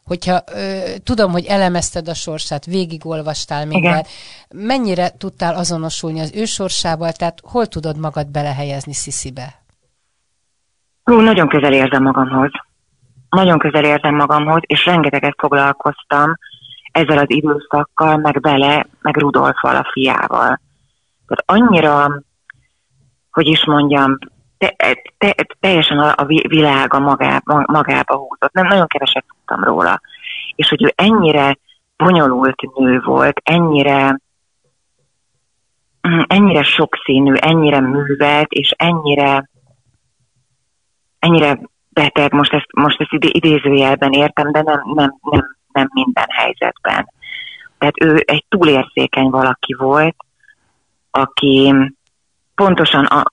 Hogyha 0.07 0.43
ö, 0.55 0.81
tudom, 1.05 1.31
hogy 1.31 1.45
elemezted 1.45 2.09
a 2.09 2.15
sorsát, 2.15 2.65
végigolvastál 2.65 3.67
mindent, 3.67 4.07
mennyire 4.55 5.11
tudtál 5.19 5.55
azonosulni 5.55 6.21
az 6.21 6.33
ő 6.35 6.45
sorsával, 6.45 7.13
tehát 7.13 7.39
hol 7.43 7.67
tudod 7.67 7.99
magad 7.99 8.27
belehelyezni 8.31 8.93
Sziszibe? 8.93 9.55
Hú, 11.05 11.21
nagyon 11.21 11.49
közel 11.49 11.73
érzem 11.73 12.03
magamhoz. 12.03 12.51
Nagyon 13.31 13.59
közel 13.59 13.85
érzem 13.85 14.15
magamhoz, 14.15 14.61
és 14.67 14.85
rengeteget 14.85 15.35
foglalkoztam 15.39 16.37
ezzel 16.93 17.19
az 17.19 17.31
időszakkal, 17.31 18.17
meg 18.17 18.41
bele, 18.41 18.87
meg 19.01 19.17
Rudolfval 19.17 19.77
a 19.77 19.91
fiával. 19.93 20.61
Tehát 21.27 21.45
annyira, 21.47 22.23
hogy 23.31 23.47
is 23.47 23.65
mondjam, 23.65 24.19
te, 24.59 24.77
te, 25.19 25.35
teljesen 25.61 25.99
a, 25.99 26.15
a 26.17 26.25
világ 26.25 26.95
a 26.95 26.99
magába, 26.99 27.65
magába 27.67 28.17
húzott. 28.17 28.53
Nem, 28.53 28.67
nagyon 28.67 28.87
keveset 28.87 29.25
tudtam 29.47 29.65
róla. 29.65 30.00
És 30.55 30.69
hogy 30.69 30.85
ő 30.85 30.93
ennyire 30.95 31.59
bonyolult 31.97 32.75
nő 32.75 33.00
volt, 33.00 33.41
ennyire 33.45 34.21
ennyire 36.26 36.62
sokszínű, 36.62 37.35
ennyire 37.35 37.81
művelt, 37.81 38.53
és 38.53 38.75
ennyire 38.76 39.50
ennyire 41.19 41.61
beteg, 41.88 42.33
most 42.33 42.53
ezt, 42.53 42.73
most 42.73 43.00
ezt 43.00 43.25
idézőjelben 43.25 44.12
értem, 44.12 44.53
de 44.53 44.62
nem, 44.62 44.83
nem, 44.95 45.17
nem, 45.23 45.57
nem 45.73 45.88
minden 45.93 46.26
helyzetben. 46.29 47.12
Tehát 47.79 48.03
ő 48.03 48.23
egy 48.26 48.45
túlérzékeny 48.49 49.31
valaki 49.31 49.75
volt, 49.75 50.17
aki 51.11 51.75
pontosan 52.55 53.05
a, 53.05 53.25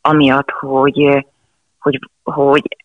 amiatt, 0.00 0.50
hogy, 0.50 1.26
hogy, 1.78 1.98
hogy 2.22 2.76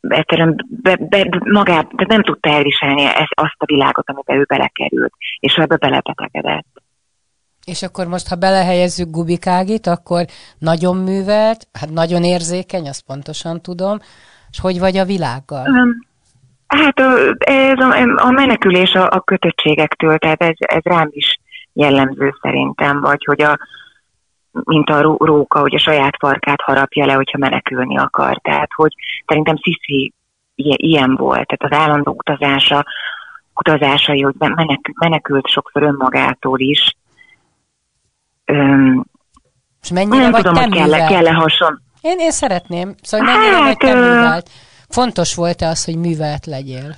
egyszerűen 0.00 0.66
be, 0.82 0.96
be, 0.96 1.40
magát, 1.44 1.94
de 1.94 2.04
nem 2.08 2.22
tudta 2.22 2.50
elviselni 2.50 3.04
ezt, 3.04 3.32
azt 3.34 3.56
a 3.58 3.64
világot, 3.64 4.10
amiben 4.10 4.38
ő 4.38 4.44
belekerült, 4.48 5.12
és 5.38 5.54
ebbe 5.54 5.76
belebetegedett. 5.76 6.66
És 7.64 7.82
akkor 7.82 8.06
most, 8.06 8.28
ha 8.28 8.36
belehelyezzük 8.36 9.10
Gubikágit, 9.10 9.86
akkor 9.86 10.24
nagyon 10.58 10.96
művelt, 10.96 11.68
hát 11.72 11.90
nagyon 11.90 12.24
érzékeny, 12.24 12.88
azt 12.88 13.06
pontosan 13.06 13.60
tudom, 13.60 13.98
és 14.50 14.60
hogy 14.60 14.78
vagy 14.78 14.96
a 14.96 15.04
világgal? 15.04 15.64
Hát 16.66 17.00
ez 17.38 17.78
a, 17.78 18.14
a 18.16 18.30
menekülés 18.30 18.92
a, 18.94 19.08
a 19.10 19.20
kötöttségektől, 19.20 20.18
tehát 20.18 20.42
ez, 20.42 20.54
ez 20.56 20.82
rám 20.82 21.08
is 21.10 21.38
jellemző 21.72 22.34
szerintem, 22.40 23.00
vagy 23.00 23.24
hogy 23.24 23.42
a, 23.42 23.58
mint 24.64 24.88
a 24.90 25.00
róka, 25.18 25.60
hogy 25.60 25.74
a 25.74 25.78
saját 25.78 26.16
farkát 26.18 26.60
harapja 26.60 27.06
le, 27.06 27.12
hogyha 27.12 27.38
menekülni 27.38 27.98
akar. 27.98 28.40
Tehát, 28.40 28.68
hogy 28.74 28.92
szerintem 29.26 29.56
Sziszi 29.56 30.12
ilyen 30.54 31.14
volt, 31.16 31.46
tehát 31.46 31.72
az 31.72 31.86
állandó 31.86 32.14
utazása, 32.16 32.86
utazásai, 33.54 34.20
hogy 34.20 34.34
menekült 34.98 35.48
sokszor 35.48 35.82
önmagától 35.82 36.60
is. 36.60 36.96
Öm, 38.44 39.04
És 39.82 39.90
mennyire 39.90 40.22
nem 40.22 40.30
vagy 40.30 40.42
tudom, 40.42 40.62
hogy 40.62 40.72
kell, 40.72 41.06
kell-e 41.06 41.32
hason. 41.32 41.82
Én, 42.00 42.18
én 42.18 42.30
szeretném. 42.30 42.94
Szóval 43.02 43.26
mennyire 43.26 43.56
hát, 43.56 43.64
vagy 43.64 43.76
te 43.76 43.94
művelt? 43.94 44.48
Fontos 44.88 45.34
volt-e 45.34 45.66
az, 45.66 45.84
hogy 45.84 45.96
művelt 45.96 46.46
legyél? 46.46 46.96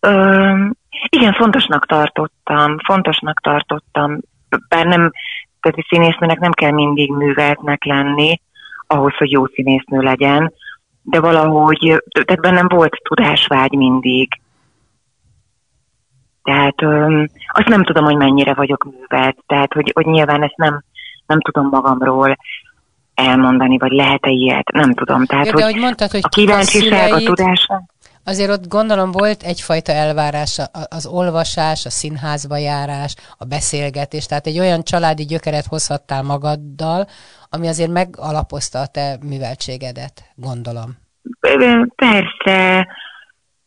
Öm, 0.00 0.76
igen, 1.08 1.32
fontosnak 1.32 1.86
tartottam, 1.86 2.78
fontosnak 2.78 3.40
tartottam, 3.40 4.20
bár 4.68 4.86
nem, 4.86 5.12
tehát 5.60 5.78
a 5.78 5.86
színésznőnek 5.88 6.38
nem 6.38 6.52
kell 6.52 6.70
mindig 6.70 7.12
műveltnek 7.12 7.84
lenni, 7.84 8.40
ahhoz, 8.86 9.14
hogy 9.16 9.30
jó 9.30 9.46
színésznő 9.46 10.00
legyen, 10.00 10.52
de 11.02 11.20
valahogy, 11.20 12.02
tehát 12.24 12.40
bennem 12.40 12.68
volt 12.68 13.00
tudásvágy 13.02 13.72
mindig. 13.72 14.28
Tehát 16.42 16.82
öm, 16.82 17.28
azt 17.48 17.68
nem 17.68 17.84
tudom, 17.84 18.04
hogy 18.04 18.16
mennyire 18.16 18.54
vagyok 18.54 18.84
művelt, 18.84 19.36
tehát 19.46 19.72
hogy, 19.72 19.90
hogy 19.94 20.06
nyilván 20.06 20.42
ezt 20.42 20.56
nem, 20.56 20.82
nem 21.26 21.40
tudom 21.40 21.68
magamról 21.68 22.36
elmondani, 23.14 23.78
vagy 23.78 23.92
lehet-e 23.92 24.30
ilyet, 24.30 24.72
nem 24.72 24.94
tudom. 24.94 25.24
Tehát, 25.24 25.46
ja, 25.46 25.52
de 25.52 25.64
hogy, 25.64 25.72
hogy 25.72 25.82
mondtad, 25.82 26.10
hogy 26.10 26.20
a 26.22 26.28
kíváncsiság, 26.28 27.12
a 27.12 27.18
tudás. 27.18 27.66
Azért 28.28 28.50
ott 28.50 28.68
gondolom 28.68 29.10
volt 29.10 29.42
egyfajta 29.42 29.92
elvárás 29.92 30.60
az 30.90 31.06
olvasás, 31.06 31.86
a 31.86 31.90
színházba 31.90 32.56
járás, 32.56 33.14
a 33.38 33.44
beszélgetés, 33.44 34.26
tehát 34.26 34.46
egy 34.46 34.58
olyan 34.58 34.82
családi 34.82 35.24
gyökeret 35.24 35.66
hozhattál 35.66 36.22
magaddal, 36.22 37.06
ami 37.50 37.68
azért 37.68 37.90
megalapozta 37.90 38.78
a 38.78 38.86
te 38.86 39.18
műveltségedet, 39.28 40.22
gondolom. 40.34 40.90
Persze, 41.94 42.86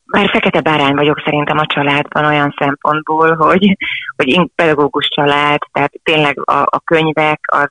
már 0.06 0.30
fekete 0.30 0.62
bárány 0.62 0.96
vagyok 0.96 1.22
szerintem 1.26 1.58
a 1.58 1.66
családban 1.66 2.26
olyan 2.26 2.56
szempontból, 2.60 3.36
hogy, 3.36 3.78
hogy 4.16 4.52
pedagógus 4.56 5.08
család, 5.08 5.60
tehát 5.72 5.94
tényleg 6.04 6.50
a, 6.50 6.62
a 6.62 6.82
könyvek, 6.86 7.40
az, 7.46 7.70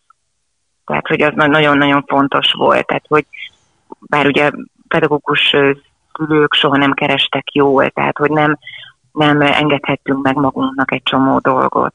tehát 0.87 1.07
hogy 1.07 1.23
az 1.23 1.33
nagyon-nagyon 1.35 2.05
fontos 2.07 2.53
volt, 2.53 2.87
tehát 2.87 3.05
hogy 3.09 3.27
bár 4.01 4.27
ugye 4.27 4.51
pedagógus 4.89 5.55
szülők 6.21 6.55
soha 6.55 6.77
nem 6.77 6.93
kerestek 6.93 7.53
jól, 7.53 7.89
tehát 7.89 8.19
hogy 8.19 8.31
nem, 8.31 8.59
nem 9.13 9.41
engedhettünk 9.41 10.23
meg 10.23 10.35
magunknak 10.35 10.93
egy 10.93 11.03
csomó 11.03 11.39
dolgot. 11.39 11.93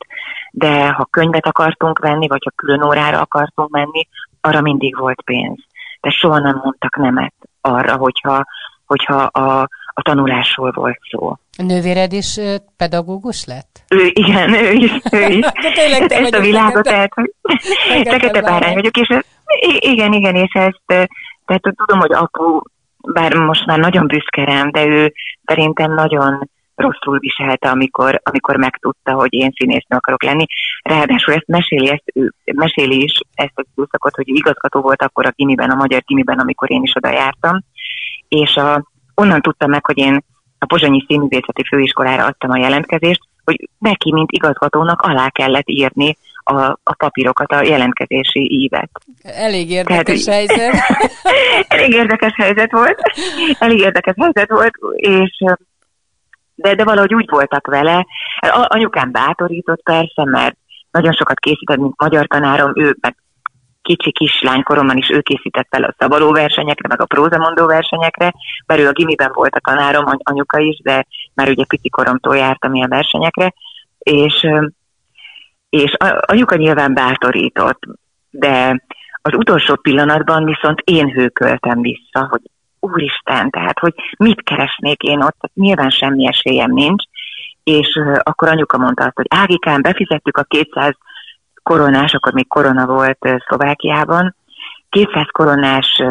De 0.51 0.89
ha 0.89 1.05
könyvet 1.05 1.45
akartunk 1.45 1.99
venni, 1.99 2.27
vagy 2.27 2.41
ha 2.43 2.51
külön 2.55 2.83
órára 2.83 3.19
akartunk 3.19 3.69
menni, 3.69 4.07
arra 4.41 4.61
mindig 4.61 4.97
volt 4.97 5.21
pénz. 5.21 5.57
De 6.01 6.09
soha 6.09 6.39
nem 6.39 6.61
mondtak 6.63 6.95
nemet 6.95 7.33
arra, 7.61 7.95
hogyha, 7.95 8.45
hogyha 8.85 9.15
a, 9.15 9.61
a 9.87 10.01
tanulásról 10.01 10.71
volt 10.71 10.99
szó. 11.09 11.27
A 11.57 11.63
nővéred 11.63 12.13
is 12.13 12.39
pedagógus 12.77 13.45
lett? 13.45 13.83
Ő, 13.89 14.09
igen, 14.13 14.53
ő 14.53 14.71
is. 14.71 14.91
Ő 15.11 15.27
is. 15.27 15.45
tényleg 15.81 16.07
te 16.07 16.17
ezt 16.17 16.35
a 16.35 16.39
világot, 16.39 16.83
tehát, 16.83 17.13
hogy 17.13 17.33
fekete 18.11 18.41
bárány 18.41 18.73
vagyok, 18.73 18.97
és 18.97 19.19
igen, 19.79 20.13
igen, 20.13 20.35
és 20.35 20.53
ezt, 20.53 20.81
tehát 21.45 21.61
tudom, 21.75 21.99
hogy 21.99 22.13
apu 22.13 22.59
bár 23.13 23.33
most 23.33 23.65
már 23.65 23.79
nagyon 23.79 24.07
büszke 24.07 24.43
rám, 24.43 24.71
de 24.71 24.85
ő 24.85 25.13
szerintem 25.45 25.93
nagyon 25.93 26.49
rosszul 26.75 27.19
viselte, 27.19 27.69
amikor, 27.69 28.21
amikor 28.23 28.55
megtudta, 28.55 29.13
hogy 29.13 29.33
én 29.33 29.51
színésznő 29.55 29.97
akarok 29.97 30.23
lenni. 30.23 30.45
Ráadásul 30.81 31.33
ezt 31.33 31.47
meséli, 31.47 31.89
ezt, 31.89 32.03
ő, 32.13 32.33
meséli 32.43 33.03
is 33.03 33.19
ezt 33.33 33.51
az 33.55 33.65
időszakot, 33.75 34.15
hogy 34.15 34.27
igazgató 34.27 34.81
volt 34.81 35.01
akkor 35.01 35.25
a 35.25 35.33
gimiben, 35.35 35.69
a 35.69 35.75
magyar 35.75 36.01
gimiben, 36.05 36.39
amikor 36.39 36.71
én 36.71 36.83
is 36.83 36.95
oda 36.95 37.09
jártam, 37.09 37.59
és 38.27 38.55
a, 38.55 38.85
onnan 39.15 39.41
tudtam 39.41 39.69
meg, 39.69 39.85
hogy 39.85 39.97
én 39.97 40.23
a 40.59 40.65
Pozsonyi 40.65 41.03
Színművészeti 41.07 41.63
Főiskolára 41.63 42.25
adtam 42.25 42.51
a 42.51 42.57
jelentkezést, 42.57 43.21
hogy 43.43 43.69
neki, 43.77 44.13
mint 44.13 44.31
igazgatónak 44.31 45.01
alá 45.01 45.29
kellett 45.29 45.69
írni 45.69 46.17
a, 46.47 46.79
a 46.83 46.93
papírokat, 46.97 47.51
a 47.51 47.63
jelentkezési 47.63 48.61
ívet. 48.61 48.89
Elég 49.23 49.69
érdekes 49.69 50.23
Tehát, 50.23 50.51
helyzet. 50.51 50.81
elég 51.67 51.93
érdekes 51.93 52.33
helyzet 52.35 52.71
volt. 52.71 52.99
Elég 53.59 53.79
érdekes 53.79 54.15
helyzet 54.17 54.49
volt, 54.49 54.73
és 54.95 55.43
de, 56.55 56.75
de 56.75 56.83
valahogy 56.83 57.13
úgy 57.13 57.29
voltak 57.29 57.67
vele. 57.67 58.05
A, 58.39 58.65
anyukám 58.69 59.11
bátorított 59.11 59.83
persze, 59.83 60.23
mert 60.25 60.57
nagyon 60.91 61.13
sokat 61.13 61.39
készített, 61.39 61.77
mint 61.77 62.01
magyar 62.01 62.27
tanárom, 62.27 62.71
ő 62.75 62.95
meg 63.01 63.15
kicsi 63.81 64.11
kislány 64.11 64.63
koromban 64.63 64.97
is 64.97 65.09
ő 65.09 65.21
készített 65.21 65.67
fel 65.69 65.83
a 65.83 65.95
szabadó 65.97 66.31
versenyekre, 66.31 66.87
meg 66.87 67.01
a 67.01 67.05
prózamondó 67.05 67.65
versenyekre, 67.65 68.33
mert 68.65 68.79
ő 68.79 68.87
a 68.87 68.91
gimiben 68.91 69.31
volt 69.33 69.55
a 69.55 69.59
tanárom, 69.59 70.05
anyuka 70.23 70.59
is, 70.59 70.79
de 70.83 71.05
már 71.33 71.49
ugye 71.49 71.65
pici 71.65 71.89
koromtól 71.89 72.37
jártam 72.37 72.73
ilyen 72.73 72.89
versenyekre, 72.89 73.53
és 73.99 74.47
és 75.75 75.93
a, 75.93 76.23
anyuka 76.25 76.55
nyilván 76.55 76.93
bátorított, 76.93 77.79
de 78.29 78.83
az 79.21 79.33
utolsó 79.33 79.75
pillanatban 79.75 80.45
viszont 80.45 80.79
én 80.83 81.09
hőköltem 81.09 81.81
vissza, 81.81 82.27
hogy 82.29 82.41
úristen, 82.79 83.49
tehát 83.49 83.79
hogy 83.79 83.93
mit 84.17 84.43
keresnék 84.43 85.01
én 85.01 85.21
ott, 85.21 85.35
tehát 85.39 85.51
nyilván 85.53 85.89
semmi 85.89 86.27
esélyem 86.27 86.71
nincs, 86.71 87.03
és 87.63 87.99
akkor 88.23 88.47
anyuka 88.47 88.77
mondta 88.77 89.03
azt, 89.03 89.15
hogy 89.15 89.25
Ágikán, 89.29 89.81
befizettük 89.81 90.37
a 90.37 90.43
200 90.43 90.95
koronás, 91.63 92.13
akkor 92.13 92.33
még 92.33 92.47
korona 92.47 92.85
volt 92.85 93.27
Szlovákiában, 93.47 94.35
200 94.89 95.27
koronás 95.31 96.01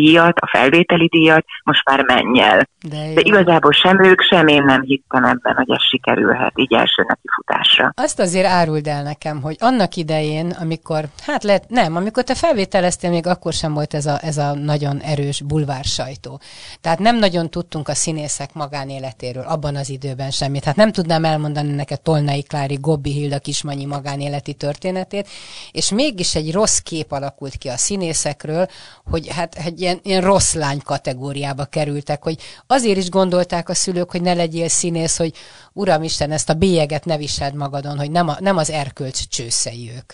díjat, 0.00 0.38
a 0.38 0.46
felvételi 0.46 1.06
díjat, 1.06 1.44
most 1.62 1.88
már 1.88 2.02
menj 2.02 2.40
el. 2.40 2.68
De, 2.88 3.12
De 3.14 3.20
igazából 3.20 3.72
sem 3.72 4.04
ők, 4.04 4.20
sem 4.20 4.46
én 4.46 4.64
nem 4.64 4.82
hittem 4.82 5.24
ebben, 5.24 5.54
hogy 5.54 5.70
ez 5.70 5.82
sikerülhet 5.82 6.52
így 6.54 6.74
első 6.74 7.06
futásra. 7.34 7.92
Azt 7.96 8.20
azért 8.20 8.46
áruld 8.46 8.86
el 8.86 9.02
nekem, 9.02 9.42
hogy 9.42 9.56
annak 9.60 9.96
idején, 9.96 10.56
amikor, 10.60 11.04
hát 11.26 11.42
lehet, 11.44 11.64
nem, 11.68 11.96
amikor 11.96 12.22
te 12.22 12.34
felvételeztél, 12.34 13.10
még 13.10 13.26
akkor 13.26 13.52
sem 13.52 13.72
volt 13.72 13.94
ez 13.94 14.06
a, 14.06 14.18
ez 14.22 14.36
a 14.36 14.54
nagyon 14.54 14.98
erős 14.98 15.42
bulvár 15.42 15.84
sajtó. 15.84 16.40
Tehát 16.80 16.98
nem 16.98 17.16
nagyon 17.16 17.50
tudtunk 17.50 17.88
a 17.88 17.94
színészek 17.94 18.54
magánéletéről 18.54 19.44
abban 19.46 19.76
az 19.76 19.90
időben 19.90 20.30
semmit. 20.30 20.64
Hát 20.64 20.76
nem 20.76 20.92
tudnám 20.92 21.24
elmondani 21.24 21.74
neked 21.74 22.00
Tolnai 22.00 22.42
Klári, 22.42 22.78
Gobbi 22.80 23.12
Hilda 23.12 23.38
Kismanyi 23.38 23.84
magánéleti 23.84 24.54
történetét, 24.54 25.28
és 25.72 25.90
mégis 25.90 26.34
egy 26.34 26.52
rossz 26.52 26.78
kép 26.78 27.12
alakult 27.12 27.56
ki 27.56 27.68
a 27.68 27.76
színészekről, 27.76 28.66
hogy 29.10 29.28
hát 29.28 29.54
egy 29.54 29.82
ilyen, 29.88 30.00
ilyen 30.02 30.22
rossz 30.22 30.54
lány 30.54 30.80
kategóriába 30.84 31.64
kerültek, 31.64 32.22
hogy 32.22 32.36
azért 32.66 32.98
is 32.98 33.10
gondolták 33.10 33.68
a 33.68 33.74
szülők, 33.74 34.10
hogy 34.10 34.22
ne 34.22 34.34
legyél 34.34 34.68
színész, 34.68 35.18
hogy 35.18 35.32
uram 35.72 36.02
Isten, 36.02 36.30
ezt 36.30 36.50
a 36.50 36.54
bélyeget 36.54 37.04
ne 37.04 37.16
viseld 37.16 37.54
magadon, 37.54 37.98
hogy 37.98 38.10
nem, 38.10 38.28
a, 38.28 38.34
nem 38.40 38.56
az 38.56 38.70
erkölcs 38.70 39.28
csőszei 39.28 39.90
ők. 39.96 40.10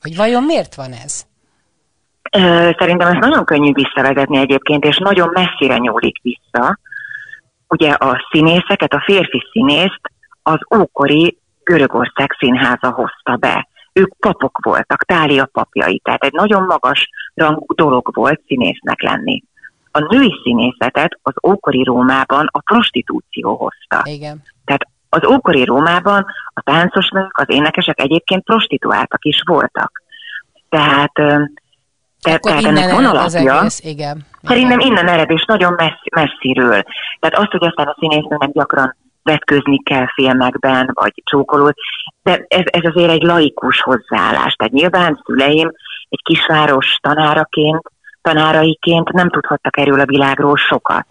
Hogy 0.00 0.16
vajon 0.16 0.42
miért 0.42 0.74
van 0.74 0.92
ez? 0.92 1.26
Szerintem 2.78 3.08
ez 3.08 3.18
nagyon 3.20 3.44
könnyű 3.44 3.72
visszavezetni 3.72 4.38
egyébként, 4.38 4.84
és 4.84 4.98
nagyon 4.98 5.30
messzire 5.32 5.76
nyúlik 5.76 6.16
vissza. 6.22 6.78
Ugye 7.68 7.90
a 7.90 8.26
színészeket, 8.30 8.92
a 8.92 9.02
férfi 9.04 9.42
színészt 9.52 10.00
az 10.42 10.58
ókori 10.78 11.38
Görögország 11.64 12.36
színháza 12.38 12.90
hozta 12.90 13.36
be. 13.36 13.68
Ők 13.94 14.14
papok 14.18 14.58
voltak, 14.62 15.04
Tália 15.04 15.48
papjai, 15.52 16.00
tehát 16.04 16.24
egy 16.24 16.32
nagyon 16.32 16.62
magas 16.62 17.08
rangú 17.34 17.74
dolog 17.74 18.14
volt 18.14 18.40
színésznek 18.46 19.02
lenni. 19.02 19.42
A 19.90 20.14
női 20.14 20.40
színészetet 20.42 21.18
az 21.22 21.34
ókori 21.42 21.82
Rómában 21.82 22.48
a 22.52 22.60
prostitúció 22.60 23.56
hozta. 23.56 24.10
Igen. 24.10 24.42
Tehát 24.64 24.86
az 25.08 25.24
ókori 25.24 25.64
Rómában 25.64 26.26
a 26.54 26.60
táncos 26.60 27.08
nők, 27.08 27.38
az 27.38 27.46
énekesek 27.48 28.00
egyébként 28.00 28.44
prostituáltak 28.44 29.24
is 29.24 29.42
voltak. 29.46 30.02
Tehát, 30.68 31.12
te, 31.12 32.38
tehát 32.38 32.64
ennek 32.64 32.90
van 32.90 33.04
alapja. 33.04 33.58
Egész, 33.58 33.80
igen. 33.84 34.26
Szerintem 34.42 34.78
innen 34.78 35.08
ered, 35.08 35.30
és 35.30 35.44
nagyon 35.44 35.72
messzi, 35.72 36.08
messziről. 36.14 36.82
Tehát 37.20 37.36
azt, 37.36 37.50
hogy 37.50 37.64
aztán 37.64 37.86
a 37.86 37.96
színésznőnek 37.98 38.50
gyakran 38.52 38.96
vetkőzni 39.24 39.82
kell 39.82 40.06
filmekben, 40.14 40.90
vagy 40.92 41.22
csókolót, 41.24 41.74
de 42.22 42.44
ez, 42.48 42.62
ez 42.64 42.84
azért 42.84 43.10
egy 43.10 43.22
laikus 43.22 43.80
hozzáállás. 43.80 44.54
Tehát 44.54 44.72
nyilván 44.72 45.22
szüleim 45.24 45.72
egy 46.08 46.22
kisváros 46.22 46.98
tanáraként, 47.00 47.82
tanáraiként 48.22 49.12
nem 49.12 49.30
tudhattak 49.30 49.76
erről 49.76 50.00
a 50.00 50.06
világról 50.06 50.56
sokat, 50.56 51.06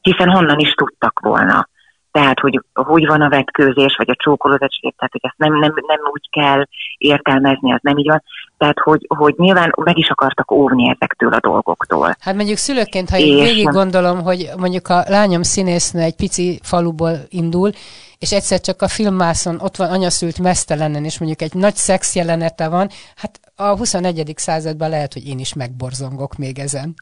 hiszen 0.00 0.30
honnan 0.30 0.58
is 0.58 0.72
tudtak 0.72 1.20
volna 1.20 1.68
tehát 2.16 2.40
hogy 2.40 2.60
hogy 2.72 3.06
van 3.06 3.20
a 3.20 3.28
vetkőzés, 3.28 3.96
vagy 3.96 4.10
a 4.10 4.16
csókolózás, 4.16 4.80
tehát 4.80 5.12
hogy 5.12 5.20
ezt 5.22 5.34
nem, 5.36 5.52
nem, 5.52 5.72
nem 5.86 6.00
úgy 6.12 6.28
kell 6.30 6.66
értelmezni, 6.98 7.72
az 7.72 7.78
nem 7.82 7.98
így 7.98 8.08
van. 8.08 8.22
Tehát, 8.58 8.78
hogy, 8.78 9.06
hogy 9.08 9.34
nyilván 9.36 9.72
meg 9.76 9.98
is 9.98 10.10
akartak 10.10 10.50
óvni 10.50 10.90
ezektől 10.90 11.32
a 11.32 11.40
dolgoktól. 11.40 12.16
Hát 12.20 12.34
mondjuk 12.34 12.56
szülőként, 12.56 13.10
ha 13.10 13.16
én 13.18 13.42
végig 13.42 13.68
gondolom, 13.68 14.22
hogy 14.22 14.50
mondjuk 14.58 14.88
a 14.88 15.04
lányom 15.08 15.42
színésznő 15.42 16.00
egy 16.00 16.16
pici 16.16 16.60
faluból 16.62 17.16
indul, 17.28 17.70
és 18.18 18.32
egyszer 18.32 18.60
csak 18.60 18.82
a 18.82 18.88
filmmászon 18.88 19.60
ott 19.60 19.76
van 19.76 19.90
anyaszült 19.90 20.38
mesztelenen, 20.38 21.04
és 21.04 21.18
mondjuk 21.18 21.42
egy 21.42 21.54
nagy 21.54 21.74
szex 21.74 22.14
jelenete 22.14 22.68
van, 22.68 22.88
hát 23.16 23.40
a 23.56 23.76
21. 23.76 24.32
században 24.36 24.88
lehet, 24.88 25.12
hogy 25.12 25.26
én 25.26 25.38
is 25.38 25.54
megborzongok 25.54 26.36
még 26.36 26.58
ezen. 26.58 26.94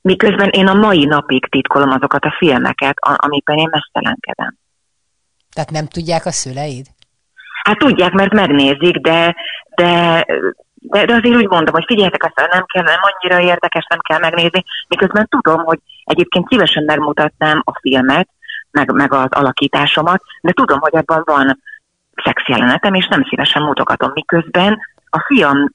Miközben 0.00 0.48
én 0.48 0.66
a 0.66 0.74
mai 0.74 1.04
napig 1.04 1.46
titkolom 1.50 1.90
azokat 1.90 2.24
a 2.24 2.34
filmeket, 2.38 2.96
amikben 3.00 3.56
én 3.56 3.68
mesztelenkedem. 3.70 4.56
Tehát 5.54 5.70
nem 5.70 5.86
tudják 5.86 6.26
a 6.26 6.30
szüleid? 6.30 6.86
Hát 7.62 7.78
tudják, 7.78 8.12
mert 8.12 8.32
megnézik, 8.32 8.96
de, 8.96 9.36
de, 9.74 10.24
de, 10.74 11.04
de 11.04 11.14
azért 11.14 11.36
úgy 11.36 11.48
mondom, 11.48 11.74
hogy 11.74 11.84
figyeljetek, 11.86 12.24
azt 12.24 12.50
nem 12.52 12.64
kell, 12.66 12.82
nem 12.82 13.00
annyira 13.00 13.40
érdekes, 13.40 13.86
nem 13.88 13.98
kell 14.08 14.18
megnézni, 14.18 14.64
miközben 14.88 15.28
tudom, 15.28 15.64
hogy 15.64 15.78
egyébként 16.04 16.48
szívesen 16.48 16.84
megmutatnám 16.84 17.62
a 17.64 17.78
filmet, 17.80 18.28
meg, 18.70 18.92
meg 18.92 19.12
az 19.12 19.30
alakításomat, 19.30 20.22
de 20.40 20.52
tudom, 20.52 20.78
hogy 20.80 20.96
abban 20.96 21.22
van 21.24 21.62
szexjelenetem, 22.24 22.94
és 22.94 23.06
nem 23.06 23.24
szívesen 23.28 23.62
mutogatom, 23.62 24.10
miközben 24.14 24.78
a 25.10 25.24
fiam 25.26 25.70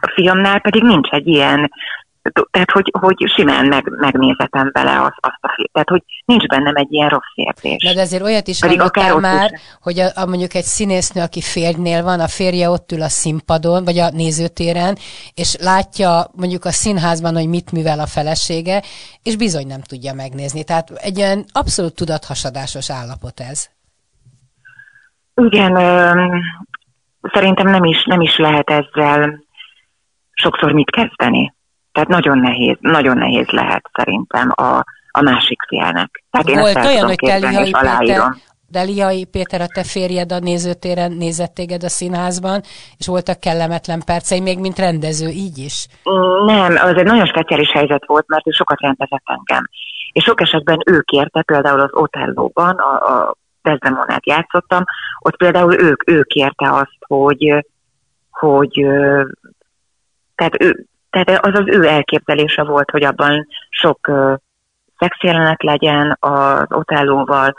a 0.00 0.12
fiamnál 0.14 0.60
pedig 0.60 0.82
nincs 0.82 1.08
egy 1.08 1.26
ilyen 1.26 1.70
tehát, 2.50 2.70
hogy, 2.70 2.90
hogy 3.00 3.16
simán 3.36 3.66
meg, 3.66 3.88
megnézetem 3.88 4.70
vele 4.72 5.00
azt, 5.00 5.16
azt 5.20 5.38
a 5.40 5.52
film. 5.54 5.68
Tehát, 5.72 5.88
hogy 5.88 6.02
nincs 6.24 6.46
bennem 6.46 6.76
egy 6.76 6.92
ilyen 6.92 7.08
rossz 7.08 7.32
érzés. 7.34 7.82
De, 7.82 7.94
de 7.94 8.00
azért 8.00 8.22
olyat 8.22 8.48
is 8.48 8.58
Pedig 8.58 8.80
akár 8.80 9.14
már, 9.14 9.50
is. 9.52 9.60
hogy 9.80 9.98
a, 9.98 10.06
a, 10.14 10.26
mondjuk 10.26 10.54
egy 10.54 10.64
színésznő, 10.64 11.22
aki 11.22 11.40
férjnél 11.40 12.02
van, 12.02 12.20
a 12.20 12.28
férje 12.28 12.70
ott 12.70 12.92
ül 12.92 13.02
a 13.02 13.08
színpadon, 13.08 13.84
vagy 13.84 13.98
a 13.98 14.10
nézőtéren, 14.10 14.96
és 15.34 15.56
látja 15.60 16.26
mondjuk 16.36 16.64
a 16.64 16.70
színházban, 16.70 17.34
hogy 17.34 17.48
mit 17.48 17.72
művel 17.72 17.98
a 17.98 18.06
felesége, 18.06 18.82
és 19.22 19.36
bizony 19.36 19.66
nem 19.66 19.80
tudja 19.80 20.14
megnézni. 20.14 20.64
Tehát 20.64 20.90
egy 20.90 21.20
olyan 21.20 21.44
abszolút 21.52 21.94
tudathasadásos 21.94 22.90
állapot 22.90 23.40
ez. 23.40 23.68
Igen, 25.34 25.76
ö, 25.76 26.36
szerintem 27.32 27.66
nem 27.66 27.84
is, 27.84 28.04
nem 28.04 28.20
is 28.20 28.36
lehet 28.36 28.70
ezzel 28.70 29.44
sokszor 30.32 30.72
mit 30.72 30.90
kezdeni. 30.90 31.52
Tehát 31.92 32.08
nagyon 32.08 32.38
nehéz, 32.38 32.76
nagyon 32.80 33.16
nehéz 33.16 33.48
lehet 33.48 33.90
szerintem 33.92 34.50
a, 34.54 34.84
a 35.10 35.22
másik 35.22 35.62
félnek. 35.68 36.24
Tehát 36.30 36.48
én 36.48 36.58
Volt 36.58 36.84
olyan, 36.86 37.06
hogy 37.06 37.16
te 37.16 37.36
Lihai 37.36 37.70
Péter, 37.70 38.34
de 38.68 38.82
Lihai 38.82 39.24
Péter, 39.24 39.60
a 39.60 39.66
te 39.66 39.84
férjed 39.84 40.32
a 40.32 40.38
nézőtéren 40.38 41.12
nézett 41.12 41.54
téged 41.54 41.82
a 41.82 41.88
színházban, 41.88 42.60
és 42.96 43.06
voltak 43.06 43.40
kellemetlen 43.40 44.02
percei, 44.06 44.40
még 44.40 44.58
mint 44.58 44.78
rendező, 44.78 45.28
így 45.28 45.58
is? 45.58 45.86
Nem, 46.46 46.74
az 46.76 46.96
egy 46.96 47.04
nagyon 47.04 47.26
speciális 47.26 47.70
helyzet 47.70 48.06
volt, 48.06 48.28
mert 48.28 48.46
ő 48.46 48.50
sokat 48.50 48.80
rendezett 48.80 49.24
engem. 49.24 49.68
És 50.12 50.24
sok 50.24 50.40
esetben 50.40 50.78
ő 50.86 51.00
kérte, 51.00 51.42
például 51.42 51.80
az 51.80 51.90
Otellóban, 51.92 52.76
a, 52.76 52.92
a 52.92 53.36
Desdemonát 53.62 54.26
játszottam, 54.26 54.84
ott 55.18 55.36
például 55.36 55.74
ők, 55.74 56.10
ő 56.10 56.22
kérte 56.22 56.72
azt, 56.72 56.96
hogy, 57.06 57.66
hogy 58.30 58.86
tehát 60.34 60.62
ő, 60.62 60.86
tehát 61.12 61.46
az 61.46 61.58
az 61.58 61.64
ő 61.66 61.86
elképzelése 61.86 62.62
volt, 62.62 62.90
hogy 62.90 63.04
abban 63.04 63.46
sok 63.68 63.98
uh, 64.08 64.34
szexjelenet 64.98 65.62
legyen 65.62 66.16
az 66.20 66.66
otellóval, 66.68 67.54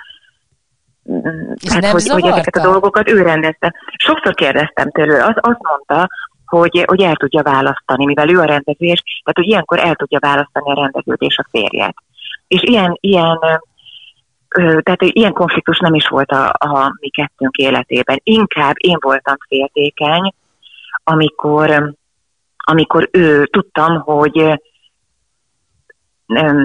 hát, 1.69 1.85
hogy, 1.85 2.07
hogy 2.07 2.25
ezeket 2.25 2.55
a 2.55 2.61
dolgokat 2.61 3.09
ő 3.09 3.21
rendezte. 3.21 3.73
Sokszor 3.97 4.33
kérdeztem 4.33 4.91
tőle, 4.91 5.25
az, 5.25 5.35
azt 5.35 5.61
mondta, 5.61 6.07
hogy, 6.45 6.83
hogy 6.87 7.01
el 7.01 7.15
tudja 7.15 7.41
választani, 7.41 8.05
mivel 8.05 8.29
ő 8.29 8.39
a 8.39 8.45
rendezés, 8.45 9.03
tehát 9.23 9.33
hogy 9.33 9.47
ilyenkor 9.47 9.79
el 9.79 9.95
tudja 9.95 10.19
választani 10.19 10.71
a 10.71 10.81
rendezőt 10.81 11.21
és 11.21 11.37
a 11.37 11.47
férjet. 11.49 11.95
És 12.47 12.61
ilyen, 12.61 12.97
ilyen 12.99 13.39
tehát 14.83 15.01
ilyen 15.01 15.33
konfliktus 15.33 15.79
nem 15.79 15.93
is 15.93 16.07
volt 16.07 16.31
a, 16.31 16.47
a 16.49 16.93
mi 16.99 17.09
kettőnk 17.09 17.55
életében. 17.55 18.19
Inkább 18.23 18.75
én 18.77 18.97
voltam 18.99 19.35
féltékeny, 19.47 20.33
amikor 21.03 21.95
amikor 22.63 23.09
ő 23.11 23.45
tudtam, 23.45 23.99
hogy 23.99 24.59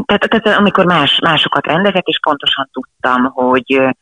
tehát, 0.05 0.29
tehát 0.29 0.59
amikor 0.59 0.85
más, 0.85 1.19
másokat 1.19 1.67
rendezek, 1.67 2.07
és 2.07 2.19
pontosan 2.23 2.69
tudtam, 2.73 3.25
hogy 3.25 3.97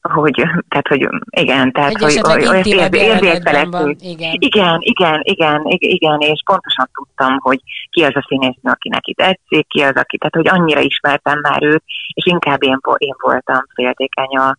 hogy, 0.00 0.34
tehát, 0.68 0.88
hogy 0.88 1.08
igen, 1.30 1.72
tehát, 1.72 1.98
hogy, 1.98 2.16
hogy, 2.16 2.46
hogy 2.46 2.66
érzékelek, 2.66 3.66
igen. 3.98 4.36
igen, 4.38 4.78
igen, 4.80 5.20
igen, 5.22 5.62
igen, 5.66 6.18
és 6.18 6.42
pontosan 6.44 6.90
tudtam, 6.92 7.38
hogy 7.38 7.60
ki 7.90 8.04
az 8.04 8.16
a 8.16 8.24
színésznő, 8.28 8.70
aki 8.70 8.88
neki 8.88 9.14
tetszik, 9.14 9.68
ki 9.68 9.82
az, 9.82 9.94
aki, 9.94 10.18
tehát, 10.18 10.34
hogy 10.34 10.48
annyira 10.48 10.80
ismertem 10.80 11.38
már 11.42 11.62
őt, 11.62 11.82
és 12.12 12.26
inkább 12.26 12.62
én, 12.62 12.78
én 12.96 13.14
voltam 13.18 13.64
féltékeny 13.74 14.36
a, 14.36 14.56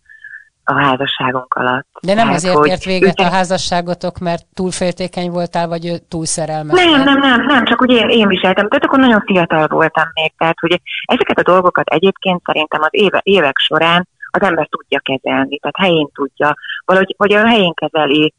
a 0.64 0.72
házasságunk 0.72 1.54
alatt. 1.54 1.86
De 2.02 2.14
nem 2.14 2.28
azért 2.28 2.54
hogy 2.54 2.68
ért 2.68 2.84
véget 2.84 3.20
ő... 3.20 3.24
a 3.24 3.30
házasságotok, 3.30 4.18
mert 4.18 4.46
túl 4.54 4.70
féltékeny 4.70 5.30
voltál, 5.30 5.68
vagy 5.68 5.86
ő 5.86 5.98
túl 6.08 6.24
szerelmes? 6.24 6.84
Nem, 6.84 7.02
nem, 7.02 7.18
nem, 7.18 7.44
nem, 7.46 7.64
csak 7.64 7.80
ugye 7.80 7.96
én, 7.96 8.08
én 8.08 8.28
viseltem. 8.28 8.68
Tehát 8.68 8.84
akkor 8.84 8.98
nagyon 8.98 9.22
fiatal 9.26 9.66
voltam 9.66 10.04
még. 10.14 10.32
Tehát, 10.36 10.58
hogy 10.60 10.80
ezeket 11.04 11.38
a 11.38 11.50
dolgokat 11.50 11.88
egyébként 11.88 12.40
szerintem 12.44 12.82
az 12.82 12.88
éve, 12.90 13.20
évek 13.22 13.58
során 13.58 14.08
az 14.30 14.42
ember 14.42 14.68
tudja 14.68 15.00
kezelni, 15.00 15.58
tehát 15.58 15.76
helyén 15.78 16.08
tudja, 16.14 16.54
valahogy 16.84 17.14
hogy 17.18 17.32
a 17.32 17.46
helyén 17.46 17.74
kezeli. 17.74 18.34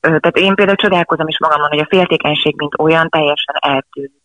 Tehát 0.00 0.36
én 0.36 0.54
például 0.54 0.76
csodálkozom 0.76 1.28
is 1.28 1.38
magamon, 1.38 1.68
hogy 1.68 1.78
a 1.78 1.86
féltékenység, 1.88 2.54
mint 2.56 2.78
olyan, 2.78 3.08
teljesen 3.08 3.54
eltűnt 3.60 4.22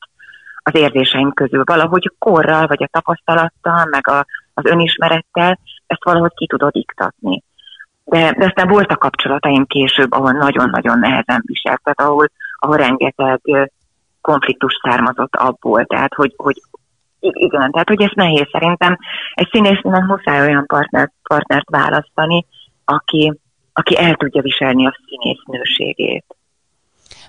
az 0.64 0.76
érzéseim 0.76 1.34
közül. 1.34 1.64
Valahogy 1.66 2.12
korral, 2.20 2.68
vagy 2.68 2.84
a 2.84 2.88
tapasztalattal, 2.92 3.86
meg 3.86 4.08
a, 4.08 4.26
az 4.58 4.66
önismerettel 4.66 5.60
ezt 5.88 6.04
valahogy 6.04 6.34
ki 6.36 6.48
tudod 6.48 6.76
iktatni. 6.76 7.44
De, 8.04 8.32
de 8.32 8.46
aztán 8.46 8.68
voltak 8.68 9.00
kapcsolataim 9.00 9.66
később, 9.66 10.12
ahol 10.12 10.32
nagyon-nagyon 10.32 11.00
nehezen 11.00 11.42
viselt, 11.46 11.82
tehát 11.84 12.02
ahol, 12.02 12.32
ahol 12.60 12.78
rengeteg 12.78 13.42
konfliktus 14.22 14.74
származott 14.82 15.36
abból, 15.36 15.86
tehát 15.86 16.14
hogy, 16.14 16.34
hogy 16.38 16.62
igen, 17.20 17.72
tehát 17.72 17.88
hogy 17.88 18.02
ez 18.02 18.12
nehéz 18.14 18.48
szerintem. 18.52 18.98
Egy 19.34 19.50
színésznek 19.52 20.04
muszáj 20.04 20.40
olyan 20.40 20.66
partnert, 20.66 21.12
partnert 21.24 21.70
választani, 21.70 22.46
aki, 22.86 23.34
aki 23.74 23.98
el 23.98 24.16
tudja 24.16 24.42
viselni 24.42 24.88
a 24.88 25.00
színésznőségét. 25.06 26.26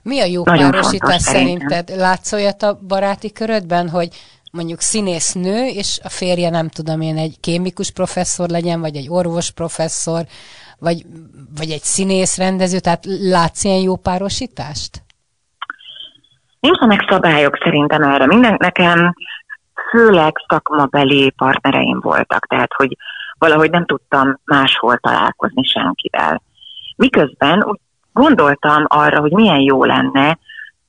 Mi 0.02 0.20
a 0.20 0.24
jó 0.24 0.44
Nagyon 0.44 0.70
párosítás 0.70 1.22
szerinted? 1.22 1.88
Látsz 1.88 2.32
olyat 2.32 2.62
a 2.62 2.78
baráti 2.88 3.32
körödben, 3.32 3.88
hogy 3.88 4.08
mondjuk 4.58 4.80
színésznő, 4.80 5.66
és 5.66 6.00
a 6.02 6.08
férje 6.08 6.50
nem 6.50 6.68
tudom 6.68 7.00
én 7.00 7.16
egy 7.16 7.36
kémikus 7.40 7.90
professzor 7.90 8.48
legyen, 8.48 8.80
vagy 8.80 8.96
egy 8.96 9.08
orvos 9.08 9.50
professzor, 9.50 10.22
vagy, 10.78 10.98
vagy 11.58 11.70
egy 11.70 11.82
színész 11.82 12.38
rendező, 12.38 12.78
tehát 12.78 13.04
látsz 13.34 13.64
ilyen 13.64 13.82
jó 13.88 13.96
párosítást? 13.96 14.92
Nincsenek 16.60 17.06
szabályok 17.10 17.58
szerintem 17.62 18.02
erre. 18.02 18.26
Minden 18.26 18.56
nekem 18.58 19.14
főleg 19.90 20.32
szakmabeli 20.48 21.30
partnereim 21.30 22.00
voltak, 22.00 22.46
tehát 22.46 22.72
hogy 22.76 22.96
valahogy 23.38 23.70
nem 23.70 23.86
tudtam 23.86 24.38
máshol 24.44 24.98
találkozni 24.98 25.64
senkivel. 25.64 26.42
Miközben 26.96 27.64
úgy 27.64 27.80
gondoltam 28.12 28.84
arra, 28.86 29.20
hogy 29.20 29.32
milyen 29.32 29.60
jó 29.60 29.84
lenne 29.84 30.38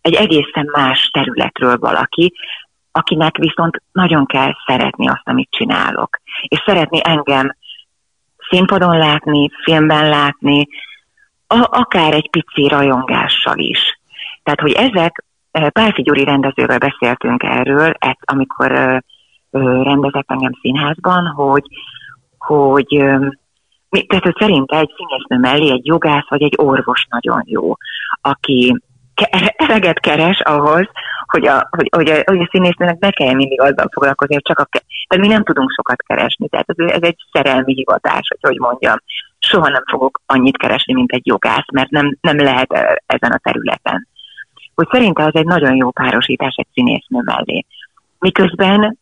egy 0.01 0.13
egészen 0.13 0.69
más 0.71 1.09
területről 1.13 1.77
valaki, 1.77 2.33
akinek 2.99 3.37
viszont 3.37 3.81
nagyon 3.91 4.25
kell 4.25 4.51
szeretni 4.65 5.07
azt, 5.07 5.21
amit 5.27 5.51
csinálok. 5.51 6.19
És 6.47 6.63
szeretni 6.65 6.99
engem 7.03 7.55
színpadon 8.49 8.97
látni, 8.97 9.49
filmben 9.63 10.09
látni, 10.09 10.67
a, 11.47 11.67
akár 11.69 12.13
egy 12.13 12.29
pici 12.29 12.67
rajongással 12.67 13.57
is. 13.57 13.99
Tehát, 14.43 14.59
hogy 14.59 14.71
ezek, 14.71 15.23
Pálfi 15.51 16.01
Gyuri 16.01 16.23
rendezővel 16.23 16.77
beszéltünk 16.77 17.43
erről, 17.43 17.93
amikor 18.19 19.01
rendezett 19.83 20.31
engem 20.31 20.51
színházban, 20.61 21.25
hogy, 21.25 21.63
hogy 22.37 22.85
tehát, 23.89 24.23
hogy 24.23 24.35
szerint 24.39 24.71
egy 24.71 24.91
színésznő 24.95 25.37
mellé 25.37 25.71
egy 25.71 25.85
jogász 25.85 26.29
vagy 26.29 26.41
egy 26.41 26.53
orvos 26.57 27.05
nagyon 27.09 27.41
jó, 27.45 27.75
aki 28.21 28.75
eleget 29.67 29.99
keres 29.99 30.39
ahhoz, 30.39 30.87
hogy 31.29 31.47
a, 31.47 31.67
hogy, 31.71 31.89
hogy 31.95 32.09
a, 32.09 32.21
hogy 32.25 32.39
a 32.39 32.47
színésznőnek 32.51 32.99
ne 32.99 33.09
kelljen 33.09 33.35
mindig 33.35 33.61
azzal 33.61 33.89
foglalkozni, 33.91 34.33
hogy 34.33 34.43
csak 34.43 34.59
a... 34.59 34.67
Tehát 35.07 35.25
mi 35.25 35.27
nem 35.27 35.43
tudunk 35.43 35.71
sokat 35.71 36.01
keresni, 36.01 36.49
tehát 36.49 36.69
ez, 36.69 36.91
ez 36.91 37.01
egy 37.01 37.17
szerelmi 37.31 37.73
hivatás, 37.73 38.27
hogy 38.27 38.49
hogy 38.49 38.57
mondjam. 38.59 38.97
Soha 39.39 39.69
nem 39.69 39.83
fogok 39.89 40.21
annyit 40.25 40.57
keresni, 40.57 40.93
mint 40.93 41.11
egy 41.11 41.25
jogász, 41.25 41.71
mert 41.73 41.89
nem, 41.89 42.17
nem 42.21 42.37
lehet 42.37 43.01
ezen 43.05 43.31
a 43.31 43.39
területen. 43.43 44.07
Hogy 44.75 44.87
szerinte 44.91 45.23
az 45.23 45.35
egy 45.35 45.45
nagyon 45.45 45.75
jó 45.75 45.91
párosítás 45.91 46.55
egy 46.55 46.67
színésznő 46.73 47.21
mellé. 47.25 47.65
Miközben 48.19 48.98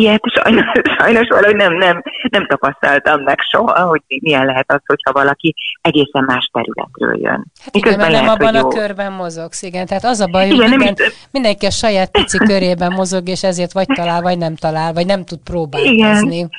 ilyet 0.00 0.22
sajnos, 0.34 0.64
sajnos 0.98 1.28
valahogy 1.28 1.56
nem, 1.56 1.74
nem, 1.74 2.02
nem 2.30 2.46
tapasztaltam 2.46 3.22
meg 3.22 3.38
soha, 3.50 3.86
hogy 3.86 4.02
milyen 4.06 4.46
lehet 4.46 4.72
az, 4.72 4.80
hogyha 4.86 5.12
valaki 5.12 5.54
egészen 5.80 6.24
más 6.24 6.50
területről 6.52 7.20
jön. 7.20 7.44
Hát 7.64 7.76
igen, 7.76 7.98
mert 7.98 8.12
nem 8.12 8.28
abban 8.28 8.54
a 8.54 8.68
körben 8.68 9.12
mozogsz, 9.12 9.62
igen. 9.62 9.86
Tehát 9.86 10.04
az 10.04 10.20
a 10.20 10.26
baj, 10.26 10.46
hogy 10.46 10.56
igen, 10.56 10.68
minden, 10.68 10.94
is... 10.96 11.28
mindenki 11.30 11.66
a 11.66 11.70
saját 11.70 12.10
pici 12.10 12.38
körében 12.52 12.92
mozog, 12.92 13.28
és 13.28 13.42
ezért 13.42 13.72
vagy 13.72 13.86
talál, 13.86 14.22
vagy 14.22 14.38
nem 14.38 14.54
talál, 14.56 14.92
vagy 14.92 15.06
nem 15.06 15.24
tud 15.24 15.38
próbálkozni. 15.44 16.36
Igen. 16.36 16.50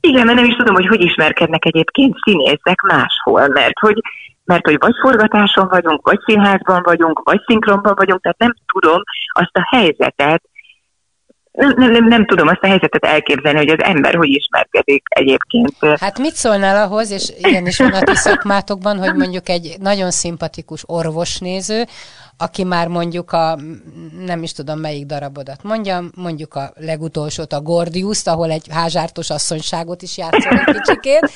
Igen, 0.00 0.26
mert 0.26 0.38
nem 0.38 0.48
is 0.48 0.56
tudom, 0.56 0.74
hogy 0.74 0.86
hogy 0.86 1.02
ismerkednek 1.02 1.64
egyébként 1.64 2.14
színészek 2.24 2.80
máshol, 2.80 3.48
mert 3.48 3.78
hogy, 3.78 4.00
mert 4.44 4.64
hogy 4.64 4.76
vagy 4.78 4.94
forgatáson 5.02 5.68
vagyunk, 5.68 6.06
vagy 6.06 6.18
színházban 6.26 6.82
vagyunk, 6.82 7.20
vagy 7.24 7.40
szinkronban 7.46 7.94
vagyunk, 7.96 8.20
tehát 8.20 8.38
nem 8.38 8.54
tudom 8.72 9.02
azt 9.32 9.56
a 9.56 9.76
helyzetet, 9.76 10.42
nem, 11.54 11.90
nem, 11.90 12.04
nem, 12.04 12.26
tudom 12.26 12.48
azt 12.48 12.62
a 12.62 12.66
helyzetet 12.66 13.04
elképzelni, 13.04 13.58
hogy 13.58 13.68
az 13.68 13.82
ember 13.82 14.14
hogy 14.14 14.28
ismerkedik 14.28 15.02
egyébként. 15.08 15.72
Hát 16.00 16.18
mit 16.18 16.34
szólnál 16.34 16.86
ahhoz, 16.86 17.10
és 17.10 17.32
igenis 17.38 17.78
van 17.78 17.92
a 17.92 18.00
ti 18.00 18.14
szakmátokban, 18.14 18.98
hogy 18.98 19.14
mondjuk 19.14 19.48
egy 19.48 19.76
nagyon 19.80 20.10
szimpatikus 20.10 20.82
orvosnéző, 20.86 21.84
aki 22.36 22.64
már 22.64 22.88
mondjuk 22.88 23.32
a, 23.32 23.58
nem 24.24 24.42
is 24.42 24.52
tudom 24.52 24.78
melyik 24.78 25.06
darabodat 25.06 25.62
mondjam, 25.62 26.10
mondjuk 26.14 26.54
a 26.54 26.72
legutolsót, 26.74 27.52
a 27.52 27.60
Gordiuszt, 27.60 28.28
ahol 28.28 28.50
egy 28.50 28.66
házártos 28.70 29.30
asszonyságot 29.30 30.02
is 30.02 30.18
játszol 30.18 30.58
egy 30.58 30.74
kicsikét, 30.74 31.32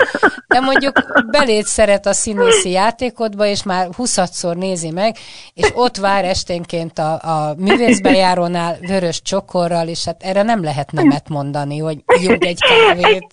de 0.46 0.61
mondjuk 0.61 1.24
belét 1.30 1.66
szeret 1.66 2.06
a 2.06 2.12
színészi 2.12 2.70
játékodba, 2.70 3.46
és 3.46 3.62
már 3.62 3.88
huszadszor 3.96 4.56
nézi 4.56 4.90
meg, 4.90 5.16
és 5.54 5.70
ott 5.74 5.96
vár 5.96 6.24
esténként 6.24 6.98
a, 6.98 7.12
a 7.12 7.54
művészbejárónál 7.56 8.76
vörös 8.80 9.22
csokorral, 9.22 9.88
és 9.88 10.04
hát 10.04 10.22
erre 10.22 10.42
nem 10.42 10.62
lehet 10.62 10.92
nemet 10.92 11.28
mondani, 11.28 11.78
hogy 11.78 11.98
jog 12.22 12.44
egy 12.44 12.61
kávét. 12.61 13.26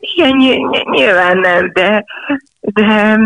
Igen, 0.00 0.36
nyilván 0.90 1.38
nem, 1.38 1.72
de, 1.72 2.04
de 2.60 3.18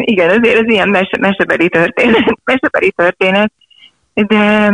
igen, 0.00 0.28
azért 0.28 0.60
az 0.60 0.68
ilyen 0.68 0.88
mese, 0.88 1.16
mesebeli 1.20 1.68
történet, 1.68 2.38
mesebeli 2.44 2.92
történet, 2.92 3.52
de 4.14 4.72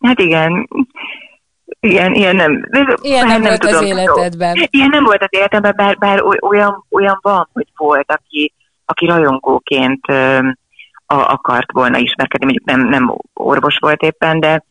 hát 0.00 0.18
igen, 0.20 0.68
igen, 1.80 2.14
ilyen 2.14 2.36
nem. 2.36 2.68
Ilyen 3.02 3.26
nem, 3.26 3.40
nem 3.40 3.42
volt 3.42 3.60
tudom, 3.60 3.76
az 3.76 3.82
életedben. 3.82 4.56
Ilyen 4.70 4.88
nem 4.88 5.04
volt 5.04 5.22
az 5.22 5.28
életemben, 5.30 5.72
bár, 5.76 5.98
bár 5.98 6.22
olyan, 6.40 6.86
olyan 6.90 7.18
van, 7.22 7.48
hogy 7.52 7.66
volt, 7.76 8.12
aki, 8.12 8.52
aki 8.84 9.06
rajongóként 9.06 10.06
akart 11.06 11.72
volna 11.72 11.98
ismerkedni, 11.98 12.44
mondjuk 12.44 12.66
nem, 12.66 12.88
nem 12.88 13.16
orvos 13.34 13.76
volt 13.78 14.02
éppen, 14.02 14.40
de, 14.40 14.64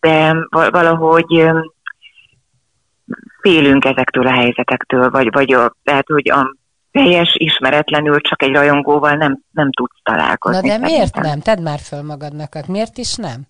de 0.00 0.34
valahogy 0.50 1.50
félünk 3.40 3.84
ezektől 3.84 4.26
a 4.26 4.32
helyzetektől, 4.32 5.10
vagy, 5.10 5.32
vagy 5.32 5.52
a, 5.52 5.74
tehát, 5.82 6.06
hogy 6.06 6.30
a, 6.30 6.54
teljes 6.92 7.34
ismeretlenül 7.34 8.20
csak 8.20 8.42
egy 8.42 8.52
rajongóval 8.52 9.14
nem, 9.14 9.42
nem 9.50 9.70
tudsz 9.72 10.00
találkozni. 10.02 10.68
Na 10.68 10.78
de 10.78 10.86
miért 10.86 11.14
nem? 11.14 11.40
Tedd 11.40 11.62
már 11.62 11.78
föl 11.78 12.02
magadnak, 12.02 12.66
miért 12.66 12.98
is 12.98 13.14
nem? 13.14 13.46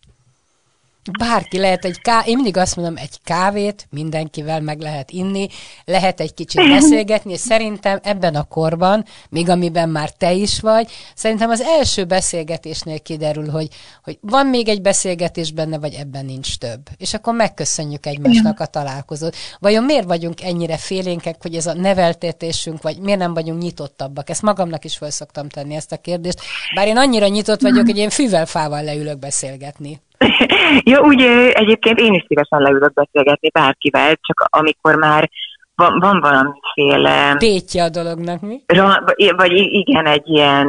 Bárki 1.18 1.58
lehet 1.58 1.84
egy 1.84 2.00
ká... 2.00 2.22
Én 2.26 2.34
mindig 2.34 2.56
azt 2.56 2.76
mondom, 2.76 2.96
egy 2.96 3.20
kávét 3.24 3.86
mindenkivel 3.90 4.60
meg 4.60 4.80
lehet 4.80 5.10
inni, 5.10 5.48
lehet 5.84 6.20
egy 6.20 6.34
kicsit 6.34 6.68
beszélgetni, 6.74 7.32
és 7.32 7.40
szerintem 7.40 7.98
ebben 8.02 8.34
a 8.34 8.42
korban, 8.42 9.04
még 9.30 9.48
amiben 9.48 9.88
már 9.88 10.10
te 10.10 10.32
is 10.32 10.60
vagy, 10.60 10.90
szerintem 11.14 11.50
az 11.50 11.60
első 11.60 12.04
beszélgetésnél 12.04 13.00
kiderül, 13.00 13.48
hogy, 13.48 13.68
hogy 14.04 14.18
van 14.20 14.46
még 14.46 14.68
egy 14.68 14.82
beszélgetés 14.82 15.52
benne, 15.52 15.78
vagy 15.78 15.94
ebben 15.94 16.24
nincs 16.24 16.58
több. 16.58 16.88
És 16.96 17.14
akkor 17.14 17.34
megköszönjük 17.34 18.06
egymásnak 18.06 18.60
a 18.60 18.66
találkozót. 18.66 19.36
Vajon 19.58 19.84
miért 19.84 20.06
vagyunk 20.06 20.42
ennyire 20.42 20.76
félénkek, 20.76 21.36
hogy 21.42 21.54
ez 21.54 21.66
a 21.66 21.74
neveltetésünk, 21.74 22.82
vagy 22.82 22.98
miért 22.98 23.18
nem 23.18 23.34
vagyunk 23.34 23.62
nyitottabbak? 23.62 24.30
Ezt 24.30 24.42
magamnak 24.42 24.84
is 24.84 24.96
fel 24.96 25.10
szoktam 25.10 25.48
tenni 25.48 25.74
ezt 25.74 25.92
a 25.92 25.96
kérdést. 25.96 26.40
Bár 26.74 26.86
én 26.86 26.96
annyira 26.96 27.26
nyitott 27.26 27.60
vagyok, 27.60 27.86
hogy 27.86 27.98
én 27.98 28.10
fűvel 28.10 28.46
fával 28.46 28.82
leülök 28.82 29.18
beszélgetni. 29.18 30.00
ja, 30.90 31.00
úgy 31.00 31.22
egyébként 31.52 31.98
én 31.98 32.12
is 32.12 32.24
szívesen 32.26 32.60
leülök 32.60 32.92
beszélgetni 32.92 33.50
bárkivel, 33.50 34.14
csak 34.20 34.46
amikor 34.50 34.94
már 34.94 35.30
van, 35.74 35.98
van 35.98 36.20
valamiféle... 36.20 37.36
Tétje 37.36 37.84
a 37.84 37.88
dolognak, 37.88 38.40
mi? 38.40 38.60
Ra, 38.66 39.04
vagy 39.36 39.52
igen, 39.52 40.06
egy 40.06 40.28
ilyen... 40.28 40.66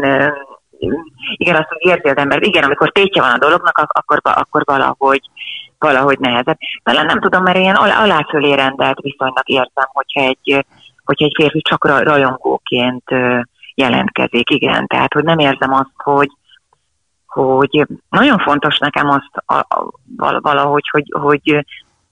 Igen, 1.36 1.56
azt 1.56 1.68
hogy 1.68 1.92
érzi 1.92 2.08
az 2.08 2.18
ember. 2.18 2.44
Igen, 2.44 2.64
amikor 2.64 2.92
tétje 2.92 3.22
van 3.22 3.32
a 3.32 3.38
dolognak, 3.38 3.78
akkor, 3.78 4.20
akkor 4.24 4.62
valahogy 4.66 5.22
valahogy 5.82 6.20
nehezebb. 6.20 6.58
Talán 6.84 7.06
nem 7.06 7.20
tudom, 7.20 7.44
mert 7.44 7.58
ilyen 7.58 7.76
aláfölé 7.76 8.54
rendelt 8.54 9.00
viszonylag 9.00 9.50
érzem, 9.50 9.90
hogyha 9.92 10.22
egy, 10.22 10.66
hogyha 11.06 11.26
egy 11.26 11.34
férfi 11.36 11.62
csak 11.62 11.86
rajongóként 11.86 13.04
jelentkezik, 13.76 14.50
igen. 14.50 14.88
Tehát, 14.88 15.14
hogy 15.14 15.24
nem 15.24 15.40
érzem 15.40 15.74
azt, 15.74 15.94
hogy, 15.96 16.30
hogy 17.34 17.88
nagyon 18.10 18.38
fontos 18.38 18.78
nekem 18.78 19.10
azt 19.10 19.44
a, 19.46 19.58
a, 20.18 20.40
valahogy, 20.40 20.84
hogy, 20.92 21.14
hogy 21.20 21.66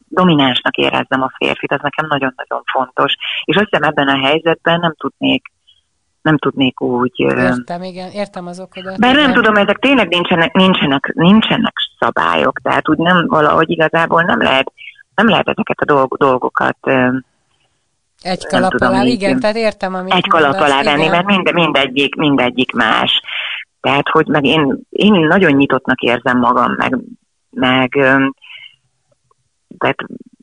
dominánsnak 0.08 0.76
érezzem 0.76 1.22
a 1.22 1.32
férfit, 1.38 1.72
az 1.72 1.80
nekem 1.82 2.06
nagyon-nagyon 2.10 2.62
fontos. 2.72 3.14
És 3.44 3.56
azt 3.56 3.70
hiszem 3.70 3.90
ebben 3.90 4.08
a 4.08 4.26
helyzetben 4.28 4.80
nem 4.80 4.94
tudnék 4.98 5.52
nem 6.22 6.38
tudnék 6.38 6.82
úgy... 6.82 7.20
Értem, 7.20 7.84
igen, 7.84 8.10
értem 8.12 8.48
az 8.48 8.60
okodat. 8.60 9.00
Bár 9.00 9.16
nem 9.16 9.30
igen. 9.30 9.34
tudom, 9.34 9.56
ezek 9.56 9.78
tényleg 9.78 10.08
nincsenek, 10.08 10.54
nincsenek, 10.54 11.12
nincsenek 11.14 11.74
szabályok, 12.00 12.60
tehát 12.64 12.90
úgy 12.90 12.98
nem 12.98 13.28
valahogy 13.28 13.70
igazából 13.70 14.22
nem 14.22 14.42
lehet, 14.42 14.72
nem 15.16 15.28
lehet 15.28 15.48
ezeket 15.48 15.80
a 15.80 15.86
dolg, 15.86 16.18
dolgokat 16.18 16.78
egy 18.22 18.48
kalap 18.48 18.74
alá, 18.78 19.04
igen, 19.04 19.40
tehát 19.40 19.56
értem, 19.56 19.94
amit 19.94 20.14
Egy 20.14 20.28
kalap 20.28 20.60
alá 20.60 20.84
venni, 20.84 21.08
mert 21.08 21.26
mind, 21.26 21.54
mindegyik, 21.54 22.16
mindegyik 22.16 22.72
más. 22.72 23.22
Tehát, 23.82 24.10
hogy 24.10 24.28
meg 24.28 24.46
én, 24.46 24.80
én 24.89 25.13
nagyon 25.13 25.52
nyitottnak 25.52 26.02
érzem 26.02 26.38
magam, 26.38 26.76
meg, 26.78 26.98
meg 27.50 27.89
tehát 29.78 29.98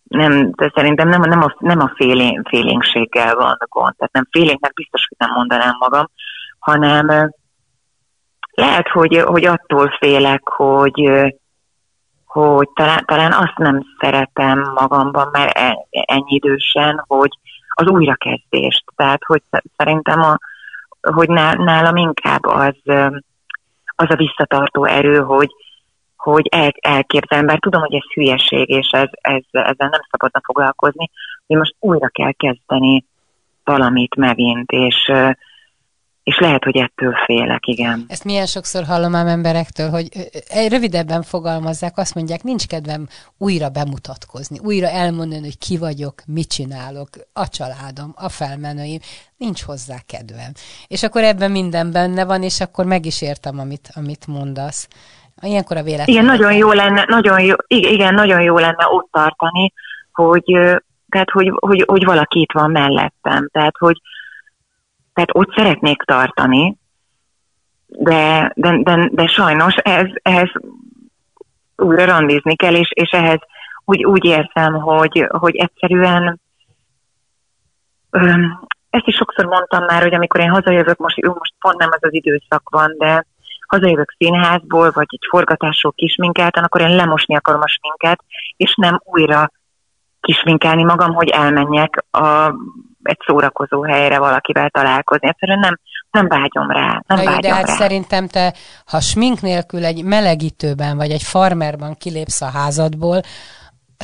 nem, 0.08 0.50
de 0.50 0.72
szerintem 0.74 1.08
nem, 1.08 1.20
nem 1.20 1.42
a, 1.42 1.56
nem 1.58 1.80
a 1.80 1.92
félén, 1.94 2.42
félénkséggel 2.48 3.34
van 3.34 3.56
gond. 3.68 3.94
Tehát 3.96 4.12
nem 4.12 4.28
félénknek 4.30 4.72
biztos, 4.72 5.06
hogy 5.08 5.26
nem 5.26 5.36
mondanám 5.36 5.76
magam, 5.78 6.10
hanem 6.58 7.30
lehet, 8.50 8.88
hogy, 8.88 9.22
hogy 9.26 9.44
attól 9.44 9.96
félek, 9.98 10.48
hogy, 10.48 11.10
hogy 12.24 12.68
talán, 12.74 13.04
talán 13.06 13.32
azt 13.32 13.56
nem 13.56 13.82
szeretem 14.00 14.72
magamban 14.74 15.28
már 15.32 15.50
e, 15.54 15.76
ennyi 15.90 16.34
idősen, 16.34 17.04
hogy 17.06 17.30
az 17.68 17.88
újrakezdést. 17.88 18.84
Tehát, 18.96 19.24
hogy 19.24 19.42
szerintem 19.76 20.22
a, 20.22 20.36
hogy 21.14 21.28
nálam 21.28 21.96
inkább 21.96 22.44
az, 22.44 22.76
az 23.96 24.10
a 24.10 24.16
visszatartó 24.16 24.84
erő, 24.84 25.18
hogy, 25.18 25.50
hogy 26.16 26.46
el, 26.50 26.72
elképzelem, 26.80 27.46
bár 27.46 27.58
tudom, 27.58 27.80
hogy 27.80 27.94
ez 27.94 28.12
hülyeség, 28.14 28.68
és 28.68 28.88
ez, 28.90 29.08
ez, 29.10 29.42
ezzel 29.50 29.88
nem 29.88 30.00
szabadna 30.10 30.40
foglalkozni, 30.42 31.10
hogy 31.46 31.56
most 31.56 31.74
újra 31.78 32.08
kell 32.08 32.32
kezdeni 32.32 33.04
valamit 33.64 34.16
megint, 34.16 34.70
és, 34.70 35.12
és 36.26 36.38
lehet, 36.38 36.64
hogy 36.64 36.76
ettől 36.76 37.14
félek, 37.24 37.66
igen. 37.66 38.04
Ezt 38.08 38.24
milyen 38.24 38.46
sokszor 38.46 38.84
hallom 38.84 39.14
ám 39.14 39.26
emberektől, 39.26 39.90
hogy 39.90 40.08
rövidebben 40.68 41.22
fogalmazzák, 41.22 41.98
azt 41.98 42.14
mondják, 42.14 42.42
nincs 42.42 42.66
kedvem 42.66 43.06
újra 43.38 43.68
bemutatkozni, 43.68 44.58
újra 44.62 44.88
elmondani, 44.88 45.42
hogy 45.42 45.58
ki 45.58 45.78
vagyok, 45.78 46.14
mit 46.26 46.48
csinálok, 46.48 47.08
a 47.32 47.48
családom, 47.48 48.14
a 48.14 48.28
felmenőim, 48.28 48.98
nincs 49.36 49.62
hozzá 49.62 49.96
kedvem. 50.06 50.52
És 50.86 51.02
akkor 51.02 51.22
ebben 51.22 51.50
minden 51.50 51.92
benne 51.92 52.24
van, 52.24 52.42
és 52.42 52.60
akkor 52.60 52.84
meg 52.84 53.06
is 53.06 53.22
értem, 53.22 53.58
amit, 53.58 53.90
amit 53.94 54.26
mondasz. 54.26 54.88
Ilyenkor 55.42 55.76
a 55.76 55.82
véletlen. 55.82 56.08
Igen, 56.08 56.24
nagyon 56.24 56.52
jó 56.52 56.72
lenne, 56.72 57.04
nagyon 57.08 57.40
jó, 57.40 57.54
igen, 57.66 58.14
nagyon 58.14 58.42
jó 58.42 58.58
lenne 58.58 58.86
ott 58.88 59.08
tartani, 59.10 59.72
hogy, 60.12 60.44
tehát, 61.08 61.30
hogy, 61.30 61.52
hogy, 61.56 61.84
hogy 61.86 62.04
valaki 62.04 62.40
itt 62.40 62.52
van 62.52 62.70
mellettem. 62.70 63.48
Tehát, 63.52 63.76
hogy, 63.78 64.00
tehát 65.16 65.30
ott 65.32 65.54
szeretnék 65.56 66.02
tartani, 66.02 66.76
de, 67.86 68.52
de, 68.54 68.78
de, 68.82 69.08
de 69.12 69.26
sajnos 69.26 69.74
ez, 69.74 70.06
ehhez 70.22 70.52
újra 71.76 72.04
randizni 72.04 72.56
kell, 72.56 72.74
és, 72.74 72.90
és 72.90 73.10
ehhez 73.10 73.38
úgy, 73.84 74.04
úgy 74.04 74.24
érzem, 74.24 74.72
hogy, 74.72 75.26
hogy 75.28 75.56
egyszerűen 75.56 76.40
öm, 78.10 78.60
ezt 78.90 79.06
is 79.06 79.14
sokszor 79.14 79.44
mondtam 79.44 79.84
már, 79.84 80.02
hogy 80.02 80.14
amikor 80.14 80.40
én 80.40 80.50
hazajövök, 80.50 80.98
most, 80.98 81.16
jó, 81.16 81.34
most 81.38 81.54
pont 81.60 81.78
nem 81.78 81.88
az 81.92 81.98
az 82.00 82.14
időszak 82.14 82.68
van, 82.70 82.94
de 82.98 83.26
hazajövök 83.66 84.14
színházból, 84.18 84.90
vagy 84.90 85.06
egy 85.08 85.26
forgatásról 85.28 85.92
kisminkelten, 85.92 86.64
akkor 86.64 86.80
én 86.80 86.96
lemosni 86.96 87.36
akarom 87.36 87.60
a 87.60 87.68
sminket, 87.68 88.24
és 88.56 88.74
nem 88.74 89.00
újra 89.04 89.50
kisminkálni 90.20 90.84
magam, 90.84 91.14
hogy 91.14 91.28
elmenjek 91.28 92.04
a, 92.10 92.54
egy 93.06 93.18
szórakozó 93.26 93.82
helyre 93.82 94.18
valakivel 94.18 94.70
találkozni. 94.70 95.28
Egyszerűen 95.28 95.58
nem, 95.58 95.78
nem 96.10 96.28
vágyom 96.28 96.70
rá. 96.70 97.02
Nem 97.06 97.18
Na, 97.18 97.24
vágyom 97.24 97.40
de 97.40 97.54
hát 97.54 97.66
rá. 97.66 97.74
szerintem 97.74 98.28
te, 98.28 98.54
ha 98.86 99.00
smink 99.00 99.40
nélkül 99.40 99.84
egy 99.84 100.04
melegítőben 100.04 100.96
vagy 100.96 101.10
egy 101.10 101.22
farmerban 101.22 101.94
kilépsz 101.94 102.40
a 102.40 102.50
házadból, 102.50 103.20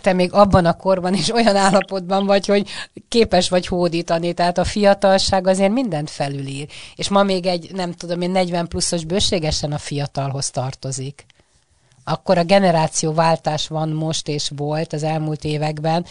te 0.00 0.12
még 0.12 0.32
abban 0.32 0.64
a 0.64 0.76
korban 0.76 1.14
is 1.14 1.30
olyan 1.30 1.56
állapotban 1.56 2.26
vagy, 2.26 2.46
hogy 2.46 2.68
képes 3.08 3.48
vagy 3.48 3.66
hódítani, 3.66 4.32
tehát 4.32 4.58
a 4.58 4.64
fiatalság 4.64 5.46
azért 5.46 5.72
mindent 5.72 6.10
felülír. 6.10 6.66
És 6.96 7.08
ma 7.08 7.22
még 7.22 7.46
egy, 7.46 7.70
nem 7.74 7.92
tudom 7.92 8.20
én, 8.20 8.30
40 8.30 8.68
pluszos 8.68 9.04
bőségesen 9.04 9.72
a 9.72 9.78
fiatalhoz 9.78 10.50
tartozik. 10.50 11.26
Akkor 12.04 12.38
a 12.38 12.44
generációváltás 12.44 13.68
van 13.68 13.88
most 13.88 14.28
és 14.28 14.50
volt 14.56 14.92
az 14.92 15.02
elmúlt 15.02 15.44
években, 15.44 16.06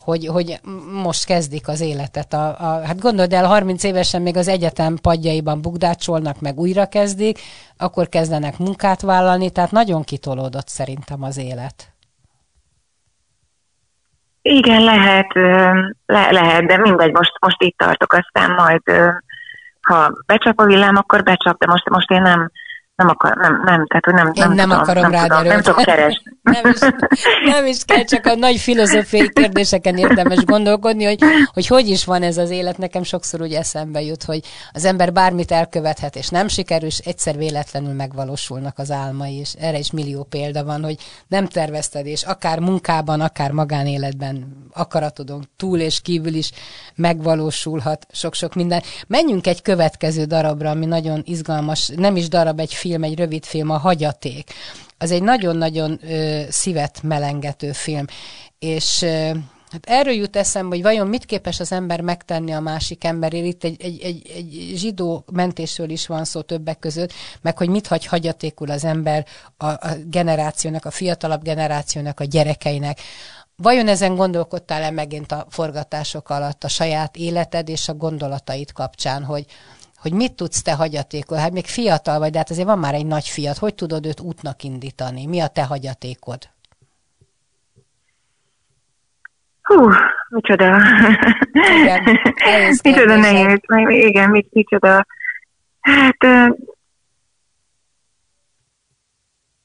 hogy, 0.00 0.26
hogy 0.26 0.60
most 1.02 1.24
kezdik 1.24 1.68
az 1.68 1.80
életet. 1.80 2.32
A, 2.32 2.48
a, 2.48 2.86
hát 2.86 3.00
gondold 3.00 3.32
el, 3.32 3.46
30 3.46 3.84
évesen 3.84 4.22
még 4.22 4.36
az 4.36 4.48
egyetem 4.48 4.96
padjaiban 5.02 5.62
bugdácsolnak, 5.62 6.40
meg 6.40 6.58
újra 6.58 6.86
kezdik, 6.86 7.38
akkor 7.76 8.08
kezdenek 8.08 8.58
munkát 8.58 9.00
vállalni, 9.00 9.50
tehát 9.50 9.70
nagyon 9.70 10.02
kitolódott 10.02 10.68
szerintem 10.68 11.22
az 11.22 11.38
élet. 11.38 11.92
Igen, 14.42 14.82
lehet, 14.84 15.32
le, 16.06 16.30
lehet, 16.30 16.66
de 16.66 16.78
mindegy, 16.78 17.12
most, 17.12 17.32
most 17.40 17.62
itt 17.62 17.76
tartok, 17.76 18.12
aztán 18.12 18.50
majd, 18.50 18.82
ha 19.80 20.12
becsap 20.26 20.58
a 20.58 20.64
villám, 20.64 20.96
akkor 20.96 21.22
becsap, 21.22 21.58
de 21.58 21.66
most, 21.66 21.88
most 21.88 22.10
én 22.10 22.22
nem, 22.22 22.50
nem 23.00 23.08
akar, 23.08 23.36
nem, 23.36 23.62
nem, 23.64 23.86
tehát 23.86 24.04
hogy 24.04 24.14
nem, 24.14 24.26
Én 24.26 24.44
nem, 24.46 24.68
nem 24.68 24.70
akarom 24.78 25.02
nem 25.02 25.10
rád 25.10 25.28
tudom, 25.28 25.44
nem 25.44 25.60
tudok 25.60 25.84
keresni. 25.84 26.22
nem, 26.42 26.72
is, 26.72 26.80
nem 27.44 27.66
is 27.66 27.84
kell, 27.84 28.04
csak 28.04 28.26
a 28.26 28.34
nagy 28.34 28.56
filozófiai 28.56 29.28
kérdéseken 29.28 29.96
érdemes 29.96 30.44
gondolkodni, 30.44 31.04
hogy, 31.04 31.18
hogy 31.52 31.66
hogy 31.66 31.88
is 31.88 32.04
van 32.04 32.22
ez 32.22 32.36
az 32.36 32.50
élet. 32.50 32.78
Nekem 32.78 33.02
sokszor 33.02 33.40
úgy 33.40 33.52
eszembe 33.52 34.00
jut, 34.00 34.22
hogy 34.22 34.40
az 34.72 34.84
ember 34.84 35.12
bármit 35.12 35.50
elkövethet, 35.50 36.16
és 36.16 36.28
nem 36.28 36.48
sikerül, 36.48 36.88
és 36.88 36.98
egyszer 36.98 37.36
véletlenül 37.36 37.92
megvalósulnak 37.92 38.78
az 38.78 38.90
álmai, 38.90 39.38
és 39.38 39.52
erre 39.60 39.78
is 39.78 39.90
millió 39.90 40.22
példa 40.22 40.64
van, 40.64 40.84
hogy 40.84 40.96
nem 41.28 41.46
tervezted, 41.46 42.06
és 42.06 42.22
akár 42.22 42.58
munkában, 42.58 43.20
akár 43.20 43.50
magánéletben 43.50 44.68
akaratodon 44.72 45.48
túl 45.56 45.78
és 45.78 46.00
kívül 46.00 46.34
is 46.34 46.50
megvalósulhat 46.94 48.06
sok-sok 48.12 48.54
minden. 48.54 48.82
Menjünk 49.06 49.46
egy 49.46 49.62
következő 49.62 50.24
darabra, 50.24 50.70
ami 50.70 50.86
nagyon 50.86 51.22
izgalmas, 51.24 51.90
nem 51.96 52.16
is 52.16 52.28
darab, 52.28 52.60
egy 52.60 52.74
film, 52.74 52.89
film, 52.90 53.02
egy 53.02 53.18
rövid 53.18 53.44
film, 53.44 53.70
a 53.70 53.76
Hagyaték. 53.76 54.50
Az 54.98 55.10
egy 55.10 55.22
nagyon-nagyon 55.22 56.00
ö, 56.02 56.42
szívet 56.48 57.02
melengető 57.02 57.72
film. 57.72 58.04
És 58.58 59.02
ö, 59.02 59.30
Hát 59.70 59.86
erről 59.86 60.14
jut 60.14 60.36
eszembe, 60.36 60.74
hogy 60.74 60.84
vajon 60.84 61.06
mit 61.06 61.24
képes 61.24 61.60
az 61.60 61.72
ember 61.72 62.00
megtenni 62.00 62.52
a 62.52 62.60
másik 62.60 63.04
emberért. 63.04 63.44
Itt 63.44 63.64
egy, 63.64 63.82
egy, 63.82 64.00
egy, 64.02 64.30
egy 64.34 64.72
zsidó 64.74 65.24
mentésről 65.32 65.90
is 65.90 66.06
van 66.06 66.24
szó 66.24 66.40
többek 66.40 66.78
között, 66.78 67.12
meg 67.40 67.58
hogy 67.58 67.68
mit 67.68 67.86
hagy 67.86 68.06
hagyatékul 68.06 68.70
az 68.70 68.84
ember 68.84 69.26
a, 69.56 69.66
a 69.66 69.96
generációnak, 70.06 70.84
a 70.84 70.90
fiatalabb 70.90 71.42
generációnak, 71.42 72.20
a 72.20 72.24
gyerekeinek. 72.24 73.00
Vajon 73.56 73.88
ezen 73.88 74.14
gondolkodtál-e 74.16 74.90
megint 74.90 75.32
a 75.32 75.46
forgatások 75.50 76.30
alatt 76.30 76.64
a 76.64 76.68
saját 76.68 77.16
életed 77.16 77.68
és 77.68 77.88
a 77.88 77.94
gondolataid 77.94 78.72
kapcsán, 78.72 79.24
hogy, 79.24 79.46
hogy 80.00 80.12
mit 80.12 80.32
tudsz 80.32 80.62
te 80.62 80.74
hagyatékol? 80.74 81.38
Hát 81.38 81.52
még 81.52 81.66
fiatal 81.66 82.18
vagy, 82.18 82.30
de 82.30 82.38
hát 82.38 82.50
azért 82.50 82.66
van 82.66 82.78
már 82.78 82.94
egy 82.94 83.06
nagy 83.06 83.26
fiat. 83.26 83.58
Hogy 83.58 83.74
tudod 83.74 84.06
őt 84.06 84.20
útnak 84.20 84.62
indítani? 84.62 85.26
Mi 85.26 85.40
a 85.40 85.48
te 85.48 85.64
hagyatékod? 85.64 86.38
Hú, 89.62 89.90
micsoda. 90.28 90.80
Igen, 91.52 92.20
micsoda 92.82 93.16
nehéz. 93.16 93.58
Igen, 93.88 94.30
mit, 94.30 94.52
micsoda. 94.52 95.06
Hát 95.80 96.16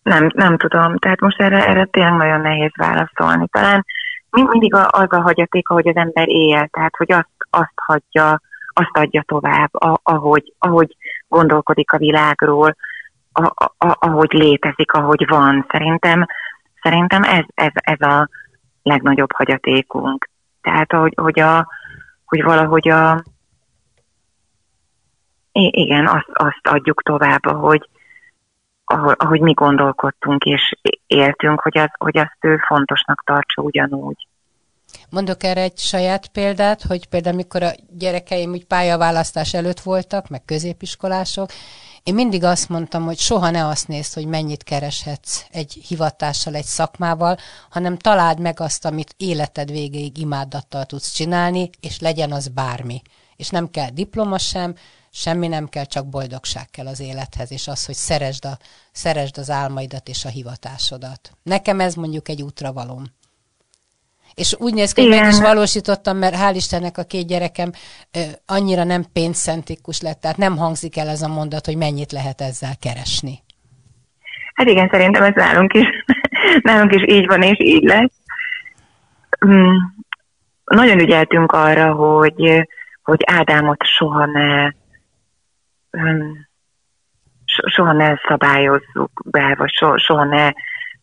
nem, 0.04 0.32
nem 0.34 0.58
tudom. 0.58 0.98
Tehát 0.98 1.20
most 1.20 1.42
erre, 1.42 1.68
erre 1.68 1.86
tényleg 1.86 2.14
nagyon 2.14 2.42
nehéz 2.42 2.72
válaszolni. 2.76 3.48
Talán 3.52 3.86
mindig 4.30 4.74
az 4.74 5.08
a 5.10 5.22
hagyaték, 5.22 5.70
ahogy 5.70 5.88
az 5.88 5.96
ember 5.96 6.28
él, 6.28 6.68
tehát 6.68 6.96
hogy 6.96 7.12
azt, 7.12 7.30
azt 7.50 7.74
hagyja, 7.76 8.42
azt 8.78 8.98
adja 8.98 9.24
tovább, 9.28 9.70
ahogy, 10.04 10.54
ahogy 10.60 10.96
gondolkodik 11.28 11.92
a 11.92 11.98
világról, 11.98 12.76
ahogy 13.78 14.32
létezik, 14.32 14.92
ahogy 14.92 15.28
van. 15.28 15.66
Szerintem, 15.70 16.26
szerintem 16.82 17.24
ez, 17.24 17.46
ez, 17.54 17.72
ez 17.74 18.02
a 18.02 18.30
legnagyobb 18.84 19.32
hagyatékunk. 19.32 20.30
Tehát, 20.62 20.92
hogy, 20.92 21.14
hogy, 21.16 21.40
a, 21.40 21.68
hogy 22.26 22.44
valahogy 22.44 22.90
a, 22.90 23.24
igen, 25.52 26.08
azt, 26.08 26.30
azt 26.34 26.68
adjuk 26.68 27.02
tovább, 27.02 27.46
ahogy, 27.46 27.90
ahogy, 28.86 29.16
ahogy 29.18 29.42
mi 29.42 29.54
gondolkodtunk 29.54 30.44
és 30.44 30.74
éltünk, 31.08 31.62
hogy, 31.62 31.78
az, 31.78 31.90
hogy 31.98 32.18
azt 32.18 32.38
ő 32.40 32.58
fontosnak 32.58 33.24
tartsa 33.26 33.62
ugyanúgy. 33.62 34.28
Mondok 35.10 35.44
erre 35.44 35.62
egy 35.62 35.78
saját 35.78 36.28
példát, 36.28 36.82
hogy 36.82 37.06
például 37.06 37.36
mikor 37.36 37.64
a 37.64 37.76
gyerekeim 37.98 38.52
úgy 38.52 38.66
pályaválasztás 38.66 39.54
előtt 39.54 39.80
voltak, 39.80 40.28
meg 40.28 40.46
középiskolások, 40.46 41.52
én 42.06 42.14
mindig 42.14 42.44
azt 42.44 42.70
mondtam, 42.70 43.04
hogy 43.04 43.18
soha 43.18 43.50
ne 43.50 43.66
azt 43.68 43.88
nézd, 43.88 44.14
hogy 44.14 44.26
mennyit 44.26 44.64
kereshetsz 44.64 45.46
egy 45.52 45.74
hivatással, 45.88 46.56
egy 46.56 46.66
szakmával, 46.66 47.38
hanem 47.70 47.98
találd 47.98 48.40
meg 48.40 48.60
azt, 48.60 48.86
amit 48.86 49.14
életed 49.18 49.72
végéig 49.72 50.18
imádattal 50.18 50.86
tudsz 50.86 51.12
csinálni, 51.12 51.70
és 51.80 52.00
legyen 52.00 52.32
az 52.32 52.48
bármi. 52.48 53.02
És 53.36 53.50
nem 53.50 53.70
kell 53.70 53.90
diploma 53.90 54.38
sem, 54.38 54.76
semmi 55.12 55.48
nem 55.48 55.68
kell, 55.68 55.86
csak 55.86 56.08
boldogság 56.08 56.70
kell 56.70 56.88
az 56.88 57.00
élethez, 57.00 57.52
és 57.52 57.68
az, 57.68 57.86
hogy 57.86 57.96
szeresd, 57.96 58.46
a, 58.46 58.58
szeresd 58.92 59.38
az 59.38 59.50
álmaidat 59.50 60.10
és 60.10 60.26
a 60.26 60.30
hivatásodat. 60.30 61.32
Nekem 61.44 61.80
ez 61.80 61.94
mondjuk 61.94 62.30
egy 62.30 62.42
útravalom. 62.42 63.04
És 64.36 64.56
úgy 64.60 64.74
néz 64.74 64.92
ki, 64.92 65.02
hogy 65.02 65.10
meg 65.10 65.28
is 65.28 65.40
valósítottam, 65.40 66.18
mert 66.18 66.36
hál' 66.36 66.56
Istennek 66.56 66.98
a 66.98 67.04
két 67.04 67.28
gyerekem 67.28 67.72
ö, 68.14 68.20
annyira 68.46 68.84
nem 68.84 69.04
pénzcentrikus 69.14 70.02
lett, 70.02 70.22
tehát 70.22 70.38
nem 70.38 70.58
hangzik 70.58 70.98
el 70.98 71.08
ez 71.08 71.22
a 71.22 71.28
mondat, 71.28 71.66
hogy 71.66 71.78
mennyit 71.78 72.12
lehet 72.12 72.42
ezzel 72.42 72.76
keresni. 72.82 73.44
Hát 74.54 74.68
igen, 74.68 74.90
szerintem 74.92 75.24
ez 75.24 75.34
nálunk 75.36 75.74
is, 75.74 75.88
nálunk 76.70 76.94
is 76.94 77.04
így 77.06 77.28
van, 77.28 77.42
és 77.42 77.58
így 77.60 77.84
lesz. 77.84 78.14
Mm, 79.46 79.76
nagyon 80.64 81.00
ügyeltünk 81.00 81.52
arra, 81.52 81.94
hogy, 81.94 82.68
hogy 83.04 83.20
Ádámot 83.26 83.84
soha 83.84 84.26
ne 84.26 84.66
mm, 85.98 86.32
soha 87.46 87.92
ne 87.92 88.16
szabályozzuk 88.28 89.22
be, 89.26 89.56
vagy 89.58 89.72
so, 89.72 89.98
soha 89.98 90.24
ne 90.24 90.52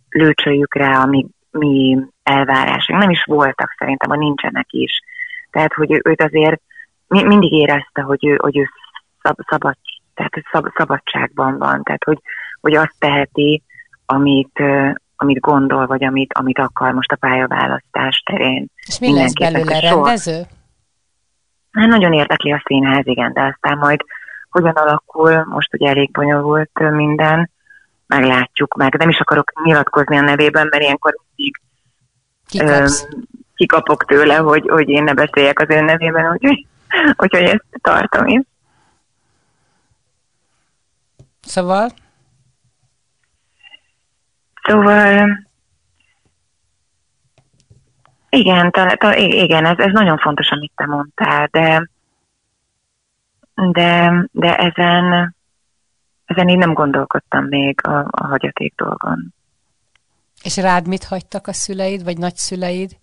lőcsöljük 0.09 0.75
rá, 0.75 1.03
amíg 1.03 1.27
mi 1.53 1.99
elvárásunk. 2.23 2.99
Nem 3.01 3.11
is 3.11 3.25
voltak 3.25 3.75
szerintem, 3.79 4.11
a 4.11 4.17
nincsenek 4.17 4.67
is. 4.71 5.01
Tehát, 5.51 5.73
hogy 5.73 6.01
őt 6.05 6.23
azért 6.23 6.61
mindig 7.09 7.53
érezte, 7.53 8.03
hogy 8.03 8.27
ő, 8.27 8.37
hogy 8.41 8.59
ő 8.59 8.69
szab, 9.23 9.37
szabad, 9.49 9.77
tehát 10.15 10.33
szab, 10.53 10.67
szabadságban 10.77 11.59
van. 11.59 11.83
Tehát, 11.83 12.05
hogy, 12.05 12.19
hogy 12.61 12.75
azt 12.75 12.95
teheti, 12.99 13.63
amit, 14.07 14.63
amit 15.17 15.41
gondol, 15.41 15.87
vagy 15.87 16.05
amit, 16.05 16.33
amit 16.33 16.59
akar 16.59 16.93
most 16.93 17.13
a 17.13 17.17
pályaválasztás 17.17 18.23
terén. 18.27 18.67
És 18.87 18.99
mi 18.99 19.15
lesz 19.15 19.33
belőle 19.33 19.81
rendező? 19.81 20.43
Hát 21.73 21.89
nagyon 21.89 22.13
érdekli 22.13 22.53
a 22.53 22.63
színház, 22.65 23.07
igen, 23.07 23.33
de 23.33 23.41
aztán 23.41 23.79
majd 23.79 24.01
hogyan 24.51 24.75
alakul, 24.75 25.45
most 25.45 25.75
ugye 25.75 25.89
elég 25.89 26.11
bonyolult 26.11 26.79
minden, 26.91 27.51
meglátjuk 28.15 28.75
meg. 28.75 28.95
Nem 28.95 29.09
is 29.09 29.19
akarok 29.19 29.53
nyilatkozni 29.65 30.17
a 30.17 30.21
nevében, 30.21 30.67
mert 30.71 30.83
ilyenkor 30.83 31.17
mindig 31.27 31.61
Kikapsz. 32.47 33.09
kikapok 33.55 34.05
tőle, 34.05 34.37
hogy, 34.37 34.69
hogy 34.69 34.89
én 34.89 35.03
ne 35.03 35.15
beszéljek 35.15 35.61
az 35.61 35.69
ön 35.69 35.85
nevében, 35.85 36.33
úgyhogy, 36.33 36.67
úgyhogy 37.23 37.43
ezt 37.43 37.65
tartom 37.81 38.27
én. 38.27 38.47
Szóval? 41.41 41.89
Szóval 44.63 45.29
igen, 48.29 48.71
ta, 48.71 48.97
ta, 48.97 49.17
igen 49.17 49.67
ez, 49.67 49.79
ez 49.79 49.93
nagyon 49.93 50.19
fontos, 50.19 50.51
amit 50.51 50.73
te 50.75 50.87
mondtál, 50.87 51.49
de 51.51 51.91
de, 53.55 54.13
de 54.33 54.57
ezen, 54.57 55.35
ezen 56.33 56.49
én 56.49 56.59
nem 56.59 56.73
gondolkodtam 56.73 57.45
még 57.45 57.87
a, 57.87 57.99
a 57.99 58.27
hagyaték 58.27 58.75
dolgon. 58.77 59.35
És 60.43 60.57
rád 60.57 60.89
mit 60.89 61.05
hagytak 61.05 61.47
a 61.47 61.53
szüleid, 61.53 62.05
vagy 62.05 62.19
nagyszüleid? 62.19 62.97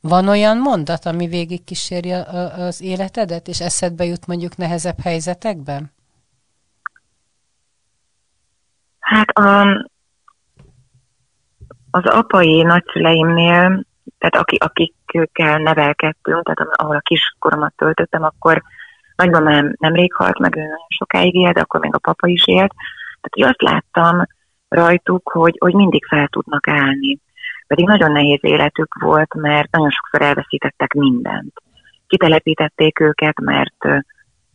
Van 0.00 0.28
olyan 0.28 0.58
mondat, 0.58 1.06
ami 1.06 1.26
végig 1.26 1.64
kíséri 1.64 2.12
az 2.12 2.82
életedet, 2.82 3.48
és 3.48 3.60
eszedbe 3.60 4.04
jut 4.04 4.26
mondjuk 4.26 4.56
nehezebb 4.56 5.00
helyzetekben? 5.02 5.90
Hát 8.98 9.28
a, 9.28 9.66
az 11.90 12.04
apai 12.04 12.62
nagyszüleimnél, 12.62 13.84
tehát 14.18 14.36
aki, 14.36 14.56
akikkel 14.56 15.58
nevelkedtünk, 15.58 16.42
tehát 16.42 16.76
ahol 16.76 16.96
a 16.96 17.00
kiskoromat 17.00 17.72
töltöttem, 17.76 18.22
akkor 18.22 18.62
nagymamám 19.16 19.74
nemrég 19.78 20.12
halt, 20.12 20.38
meg 20.38 20.56
ő 20.56 20.60
nagyon 20.60 20.86
sokáig 20.88 21.34
élt, 21.34 21.54
de 21.54 21.60
akkor 21.60 21.80
még 21.80 21.94
a 21.94 21.98
papa 21.98 22.26
is 22.26 22.46
élt. 22.46 22.72
Tehát 23.20 23.50
azt 23.50 23.62
láttam 23.62 24.26
rajtuk, 24.68 25.30
hogy, 25.32 25.56
hogy 25.58 25.74
mindig 25.74 26.04
fel 26.04 26.28
tudnak 26.28 26.68
állni. 26.68 27.18
Pedig 27.66 27.86
nagyon 27.86 28.12
nehéz 28.12 28.38
életük 28.42 28.94
volt, 29.00 29.34
mert 29.34 29.70
nagyon 29.70 29.90
sokszor 29.90 30.22
elveszítettek 30.22 30.92
mindent. 30.92 31.52
Kitelepítették 32.06 33.00
őket, 33.00 33.40
mert 33.40 34.04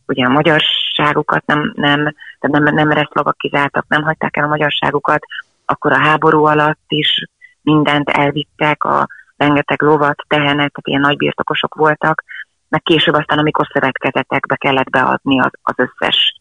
ugye 0.06 0.24
a 0.24 0.30
magyarságukat 0.30 1.46
nem, 1.46 1.72
nem, 1.76 2.14
nem, 2.40 2.62
nem 2.62 2.90
reszlovakizáltak, 2.90 3.84
nem 3.88 4.02
hagyták 4.02 4.36
el 4.36 4.44
a 4.44 4.48
magyarságukat, 4.48 5.24
akkor 5.64 5.92
a 5.92 6.00
háború 6.00 6.44
alatt 6.44 6.84
is 6.88 7.24
mindent 7.62 8.08
elvittek, 8.08 8.84
a 8.84 9.06
rengeteg 9.36 9.82
lovat, 9.82 10.24
tehenet, 10.28 10.56
tehát 10.56 10.86
ilyen 10.86 11.00
nagybirtokosok 11.00 11.74
voltak, 11.74 12.24
meg 12.72 12.82
később 12.82 13.14
aztán, 13.14 13.38
amikor 13.38 13.68
szövetkezetekbe 13.72 14.56
kellett 14.56 14.90
beadni 14.90 15.40
az, 15.40 15.50
az 15.62 15.74
összes 15.76 16.40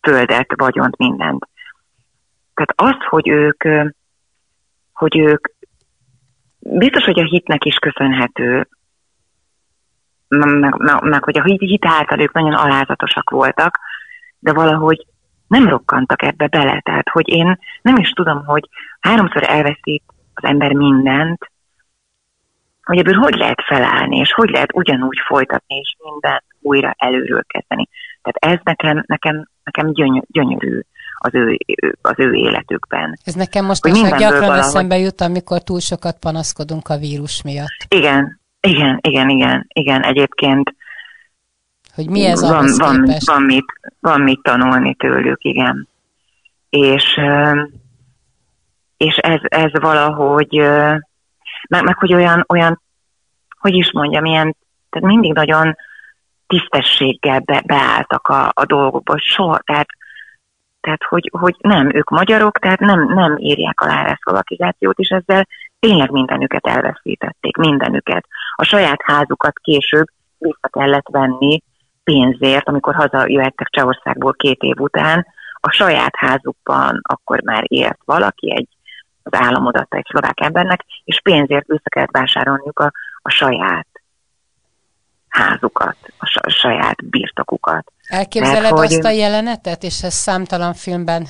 földet, 0.00 0.52
vagyont, 0.56 0.96
mindent. 0.96 1.48
Tehát 2.54 2.94
az, 2.94 3.06
hogy 3.08 3.28
ők, 3.28 3.64
hogy 4.92 5.18
ők 5.18 5.46
biztos, 6.58 7.04
hogy 7.04 7.20
a 7.20 7.24
hitnek 7.24 7.64
is 7.64 7.74
köszönhető, 7.74 8.68
meg, 10.28 10.76
meg, 10.78 11.02
meg 11.02 11.24
hogy 11.24 11.38
a 11.38 11.42
hit 11.42 11.84
által 11.84 12.20
ők 12.20 12.32
nagyon 12.32 12.54
alázatosak 12.54 13.30
voltak, 13.30 13.78
de 14.38 14.52
valahogy 14.52 15.06
nem 15.48 15.68
rokkantak 15.68 16.22
ebbe 16.22 16.46
bele. 16.46 16.80
Tehát, 16.80 17.08
hogy 17.08 17.28
én 17.28 17.58
nem 17.82 17.96
is 17.96 18.10
tudom, 18.10 18.44
hogy 18.44 18.68
háromszor 19.00 19.42
elveszít 19.42 20.02
az 20.34 20.44
ember 20.44 20.72
mindent, 20.72 21.50
hogy 22.86 22.98
ebből 22.98 23.14
hogy 23.14 23.34
lehet 23.34 23.62
felállni, 23.66 24.16
és 24.16 24.32
hogy 24.32 24.50
lehet 24.50 24.74
ugyanúgy 24.74 25.18
folytatni, 25.26 25.76
és 25.76 25.96
minden 26.02 26.42
újra 26.60 26.94
előről 26.98 27.42
kezdeni. 27.46 27.88
Tehát 28.22 28.58
ez 28.58 28.60
nekem, 28.64 29.04
nekem, 29.06 29.48
nekem 29.64 29.92
gyönyörű 30.26 30.80
az 31.14 31.34
ő, 31.34 31.58
az 32.02 32.14
ő 32.16 32.32
életükben. 32.32 33.18
Ez 33.24 33.34
nekem 33.34 33.64
most 33.64 33.82
gyakran 33.82 34.30
valahogy... 34.30 34.58
eszembe 34.58 34.98
jut, 34.98 35.20
amikor 35.20 35.62
túl 35.62 35.80
sokat 35.80 36.18
panaszkodunk 36.18 36.88
a 36.88 36.96
vírus 36.96 37.42
miatt. 37.42 37.86
Igen, 37.88 38.40
igen, 38.60 38.98
igen, 39.00 39.28
igen, 39.28 39.66
igen, 39.72 40.02
egyébként 40.02 40.74
hogy 41.94 42.10
mi 42.10 42.24
ez 42.24 42.40
van, 42.40 42.66
van, 42.76 43.08
van, 43.24 43.42
mit, 43.42 43.64
van 44.00 44.20
mit 44.20 44.42
tanulni 44.42 44.94
tőlük, 44.94 45.44
igen. 45.44 45.88
És, 46.68 47.20
és 48.96 49.16
ez, 49.16 49.40
ez 49.42 49.70
valahogy, 49.72 50.62
meg, 51.68 51.82
meg 51.82 51.98
hogy 51.98 52.14
olyan, 52.14 52.44
olyan, 52.48 52.80
hogy 53.58 53.74
is 53.74 53.92
mondjam, 53.92 54.24
ilyen, 54.24 54.56
tehát 54.90 55.08
mindig 55.08 55.32
nagyon 55.32 55.76
tisztességgel 56.46 57.40
be, 57.40 57.62
beálltak 57.66 58.28
a, 58.28 58.50
a 58.54 58.64
dolgokba, 58.64 59.18
soha, 59.18 59.58
tehát 59.58 59.88
tehát, 60.86 61.02
hogy, 61.08 61.30
hogy 61.32 61.56
nem, 61.58 61.94
ők 61.94 62.10
magyarok, 62.10 62.58
tehát 62.58 62.80
nem, 62.80 63.14
nem 63.14 63.36
írják 63.38 63.80
alá 63.80 64.10
a 64.10 64.18
szlovakizációt, 64.22 64.98
és 64.98 65.08
ezzel 65.08 65.46
tényleg 65.78 66.10
mindenüket 66.10 66.66
elveszítették, 66.66 67.56
mindenüket. 67.56 68.26
A 68.54 68.64
saját 68.64 69.00
házukat 69.04 69.58
később 69.58 70.06
vissza 70.38 70.68
kellett 70.70 71.08
venni 71.10 71.62
pénzért, 72.04 72.68
amikor 72.68 72.94
hazajöhettek 72.94 73.68
Csehországból 73.68 74.32
két 74.32 74.62
év 74.62 74.80
után, 74.80 75.26
a 75.60 75.70
saját 75.70 76.16
házukban 76.16 77.00
akkor 77.02 77.42
már 77.42 77.64
élt 77.66 77.98
valaki, 78.04 78.52
egy, 78.52 78.68
az 79.30 79.38
állam 79.40 79.66
adatta 79.66 79.96
egy 79.96 80.06
szlovák 80.10 80.40
embernek, 80.40 80.84
és 81.04 81.20
pénzért 81.22 81.66
vissza 81.66 81.88
kellett 81.88 82.10
vásárolniuk 82.10 82.78
a, 82.78 82.92
a 83.22 83.30
saját 83.30 83.86
házukat, 85.28 85.96
a 86.18 86.50
saját 86.50 87.08
birtokukat. 87.08 87.92
Elképzeled 88.06 88.62
Mert, 88.62 88.74
azt 88.74 88.94
hogy... 88.94 89.06
a 89.06 89.10
jelenetet, 89.10 89.82
és 89.82 90.02
ez 90.02 90.14
számtalan 90.14 90.74
filmben 90.74 91.26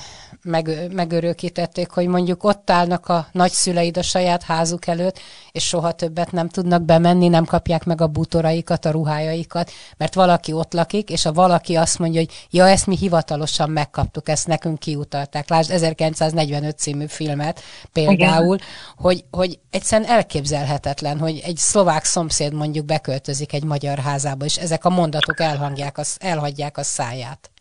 meg, 0.47 0.91
megörökítették, 0.91 1.89
hogy 1.89 2.07
mondjuk 2.07 2.43
ott 2.43 2.69
állnak 2.69 3.07
a 3.07 3.27
nagyszüleid 3.31 3.97
a 3.97 4.01
saját 4.01 4.43
házuk 4.43 4.87
előtt, 4.87 5.19
és 5.51 5.67
soha 5.67 5.91
többet 5.91 6.31
nem 6.31 6.49
tudnak 6.49 6.81
bemenni, 6.81 7.27
nem 7.27 7.45
kapják 7.45 7.83
meg 7.83 8.01
a 8.01 8.07
bútoraikat, 8.07 8.85
a 8.85 8.91
ruhájaikat, 8.91 9.71
mert 9.97 10.13
valaki 10.13 10.53
ott 10.53 10.73
lakik, 10.73 11.09
és 11.09 11.25
a 11.25 11.33
valaki 11.33 11.75
azt 11.75 11.99
mondja, 11.99 12.19
hogy 12.19 12.47
ja, 12.49 12.67
ezt 12.67 12.87
mi 12.87 12.97
hivatalosan 12.97 13.69
megkaptuk, 13.69 14.29
ezt 14.29 14.47
nekünk 14.47 14.79
kiutalták. 14.79 15.49
Lásd 15.49 15.71
1945 15.71 16.77
című 16.77 17.05
filmet 17.07 17.61
például, 17.91 18.55
Igen. 18.55 18.67
hogy, 18.95 19.25
hogy 19.31 19.59
egyszerűen 19.69 20.09
elképzelhetetlen, 20.09 21.19
hogy 21.19 21.41
egy 21.45 21.57
szlovák 21.57 22.03
szomszéd 22.03 22.53
mondjuk 22.53 22.85
beköltözik 22.85 23.53
egy 23.53 23.63
magyar 23.63 23.99
házába, 23.99 24.45
és 24.45 24.57
ezek 24.57 24.85
a 24.85 24.89
mondatok 24.89 25.39
elhangják, 25.39 25.97
az, 25.97 26.17
elhagyják 26.19 26.77
a 26.77 26.83
száját 26.83 27.51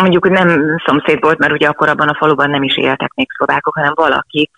mondjuk 0.00 0.28
nem 0.28 0.78
szomszéd 0.84 1.20
volt, 1.20 1.38
mert 1.38 1.52
ugye 1.52 1.68
akkor 1.68 1.88
abban 1.88 2.08
a 2.08 2.16
faluban 2.16 2.50
nem 2.50 2.62
is 2.62 2.76
éltek 2.76 3.12
még 3.14 3.28
szlovákok, 3.36 3.74
hanem 3.74 3.92
valakit 3.94 4.50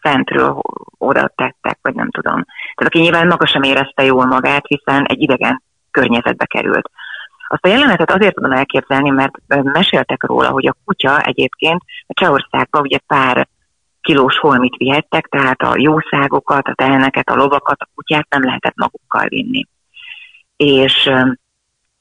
fentről 0.00 0.60
oda 0.98 1.32
tettek, 1.34 1.78
vagy 1.82 1.94
nem 1.94 2.10
tudom. 2.10 2.44
Tehát 2.44 2.92
aki 2.94 3.00
nyilván 3.00 3.26
maga 3.26 3.46
sem 3.46 3.62
érezte 3.62 4.04
jól 4.04 4.26
magát, 4.26 4.66
hiszen 4.66 5.04
egy 5.04 5.20
idegen 5.20 5.62
környezetbe 5.90 6.44
került. 6.44 6.90
Azt 7.48 7.64
a 7.64 7.68
jelenetet 7.68 8.10
azért 8.10 8.34
tudom 8.34 8.52
elképzelni, 8.52 9.10
mert 9.10 9.32
meséltek 9.62 10.22
róla, 10.22 10.48
hogy 10.48 10.66
a 10.66 10.76
kutya 10.84 11.20
egyébként 11.20 11.82
a 12.06 12.12
Csehországban 12.14 12.82
ugye 12.82 12.98
pár 13.06 13.48
kilós 14.00 14.38
holmit 14.38 14.76
vihettek, 14.76 15.26
tehát 15.26 15.62
a 15.62 15.74
jószágokat, 15.76 16.68
a 16.68 16.74
teheneket, 16.74 17.28
a 17.28 17.34
lovakat, 17.34 17.80
a 17.80 17.88
kutyát 17.94 18.26
nem 18.30 18.44
lehetett 18.44 18.76
magukkal 18.76 19.26
vinni. 19.28 19.66
És 20.56 21.10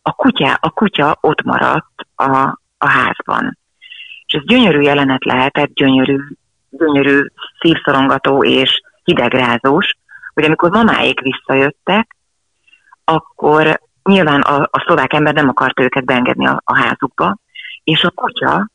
a 0.07 0.11
kutya, 0.11 0.57
a 0.59 0.69
kutya 0.69 1.17
ott 1.21 1.41
maradt 1.43 2.07
a, 2.15 2.59
a 2.77 2.89
házban. 2.89 3.57
És 4.25 4.33
ez 4.33 4.45
gyönyörű 4.45 4.81
jelenet 4.81 5.25
lehetett, 5.25 5.73
gyönyörű, 5.73 6.17
gyönyörű 6.69 7.25
szívszorongató 7.59 8.43
és 8.43 8.81
hidegrázós, 9.03 9.97
hogy 10.33 10.43
amikor 10.43 10.69
mamáik 10.69 11.19
visszajöttek, 11.19 12.15
akkor 13.03 13.79
nyilván 14.03 14.41
a, 14.41 14.61
a 14.71 14.83
szlovák 14.85 15.13
ember 15.13 15.33
nem 15.33 15.49
akart 15.49 15.79
őket 15.79 16.05
beengedni 16.05 16.47
a, 16.47 16.61
a 16.63 16.75
házukba, 16.75 17.37
és 17.83 18.03
a 18.03 18.11
kutya, 18.11 18.69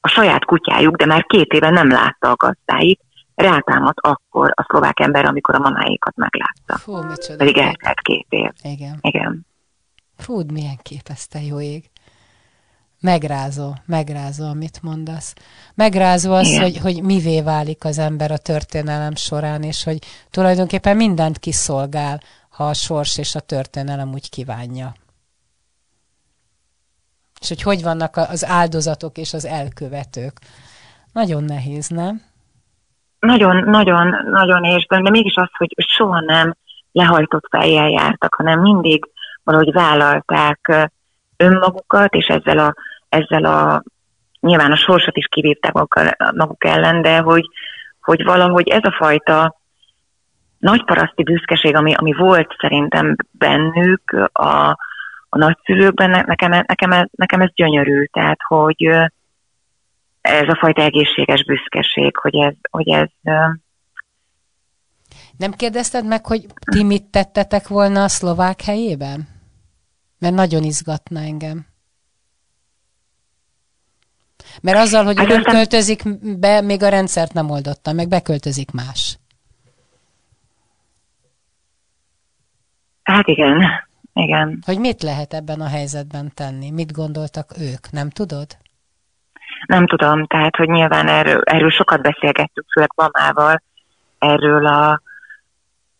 a 0.00 0.08
saját 0.08 0.44
kutyájuk, 0.44 0.96
de 0.96 1.06
már 1.06 1.24
két 1.24 1.52
éve 1.52 1.70
nem 1.70 1.88
látta 1.88 2.30
a 2.30 2.36
gazdáit, 2.36 3.00
rátámadt 3.34 4.00
akkor 4.00 4.52
a 4.54 4.66
szlovák 4.68 5.00
ember, 5.00 5.24
amikor 5.24 5.54
a 5.54 5.58
mamáikat 5.58 6.16
meglátta. 6.16 6.76
Fú, 6.76 6.96
micsoda. 6.96 7.38
Pedig 7.38 7.58
eltelt 7.58 8.00
két 8.00 8.26
év. 8.28 8.50
Igen. 8.62 8.98
Igen. 9.00 9.46
Fú, 10.18 10.42
milyen 10.52 10.78
képeszte 10.82 11.42
jó 11.42 11.60
ég. 11.60 11.90
Megrázó, 13.00 13.74
megrázó, 13.86 14.48
amit 14.48 14.82
mondasz. 14.82 15.34
Megrázó 15.74 16.32
az, 16.32 16.58
hogy, 16.58 16.78
hogy 16.78 17.02
mivé 17.02 17.40
válik 17.40 17.84
az 17.84 17.98
ember 17.98 18.30
a 18.30 18.38
történelem 18.38 19.14
során, 19.14 19.62
és 19.62 19.84
hogy 19.84 19.98
tulajdonképpen 20.30 20.96
mindent 20.96 21.38
kiszolgál, 21.38 22.20
ha 22.48 22.68
a 22.68 22.74
sors 22.74 23.18
és 23.18 23.34
a 23.34 23.40
történelem 23.40 24.12
úgy 24.12 24.30
kívánja. 24.30 24.94
És 27.40 27.48
hogy 27.48 27.62
hogy 27.62 27.82
vannak 27.82 28.16
az 28.16 28.44
áldozatok 28.44 29.18
és 29.18 29.34
az 29.34 29.44
elkövetők. 29.44 30.32
Nagyon 31.12 31.44
nehéz, 31.44 31.88
nem? 31.88 32.22
Nagyon, 33.18 33.56
nagyon, 33.56 34.14
nagyon 34.30 34.64
és 34.64 34.86
de 34.86 35.10
mégis 35.10 35.34
az, 35.34 35.48
hogy 35.56 35.74
soha 35.76 36.20
nem 36.20 36.56
lehajtott 36.92 37.46
fejjel 37.50 37.88
jártak, 37.88 38.34
hanem 38.34 38.60
mindig 38.60 39.10
valahogy 39.48 39.72
vállalták 39.72 40.90
önmagukat, 41.36 42.14
és 42.14 42.26
ezzel 42.26 42.58
a, 42.58 42.74
ezzel 43.08 43.44
a 43.44 43.82
nyilván 44.40 44.72
a 44.72 44.76
sorsot 44.76 45.16
is 45.16 45.26
kivívták 45.30 45.72
maguk 46.34 46.64
ellen, 46.64 47.02
de 47.02 47.18
hogy, 47.18 47.48
hogy 48.00 48.24
valahogy 48.24 48.68
ez 48.68 48.84
a 48.84 48.96
fajta 48.98 49.60
nagyparaszti 50.58 51.22
büszkeség, 51.22 51.76
ami, 51.76 51.94
ami 51.94 52.12
volt 52.12 52.56
szerintem 52.60 53.16
bennük 53.30 54.28
a, 54.32 54.68
a 55.28 55.38
nagyszülőkben, 55.38 56.10
nekem, 56.26 56.50
nekem, 56.50 57.08
nekem 57.10 57.40
ez 57.40 57.50
gyönyörű, 57.54 58.04
tehát 58.04 58.38
hogy 58.46 58.84
ez 60.20 60.48
a 60.48 60.56
fajta 60.58 60.82
egészséges 60.82 61.44
büszkeség, 61.44 62.16
hogy 62.16 62.36
ez, 62.36 62.54
hogy 62.70 62.88
ez 62.88 63.08
nem 65.36 65.52
kérdezted 65.52 66.06
meg, 66.06 66.26
hogy 66.26 66.46
ti 66.70 66.82
mit 66.82 67.10
tettetek 67.10 67.68
volna 67.68 68.02
a 68.02 68.08
szlovák 68.08 68.60
helyében? 68.62 69.37
Mert 70.18 70.34
nagyon 70.34 70.62
izgatna 70.62 71.20
engem. 71.20 71.66
Mert 74.62 74.78
azzal, 74.78 75.04
hogy 75.04 75.18
hát 75.18 75.30
ön 75.30 75.42
költözik 75.42 76.02
be, 76.38 76.60
még 76.60 76.82
a 76.82 76.88
rendszert 76.88 77.32
nem 77.32 77.50
oldotta, 77.50 77.92
meg 77.92 78.08
beköltözik 78.08 78.70
más. 78.70 79.18
Hát 83.02 83.26
igen, 83.26 83.64
igen. 84.12 84.62
Hogy 84.66 84.78
mit 84.78 85.02
lehet 85.02 85.34
ebben 85.34 85.60
a 85.60 85.68
helyzetben 85.68 86.32
tenni? 86.34 86.70
Mit 86.70 86.92
gondoltak 86.92 87.54
ők? 87.58 87.90
Nem 87.90 88.10
tudod? 88.10 88.46
Nem 89.66 89.86
tudom, 89.86 90.26
tehát, 90.26 90.56
hogy 90.56 90.68
nyilván 90.68 91.08
erről, 91.08 91.40
erről 91.44 91.70
sokat 91.70 92.02
beszélgettük, 92.02 92.66
főleg 92.72 92.92
mamával, 92.96 93.62
erről 94.18 94.66
a, 94.66 95.00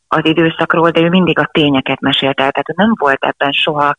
az 0.08 0.24
időszakról, 0.24 0.90
de 0.90 1.00
ő 1.00 1.08
mindig 1.08 1.38
a 1.38 1.48
tényeket 1.52 2.00
mesélte 2.00 2.42
el, 2.42 2.50
tehát 2.50 2.76
nem 2.76 2.92
volt 2.98 3.24
ebben 3.24 3.52
soha 3.52 3.96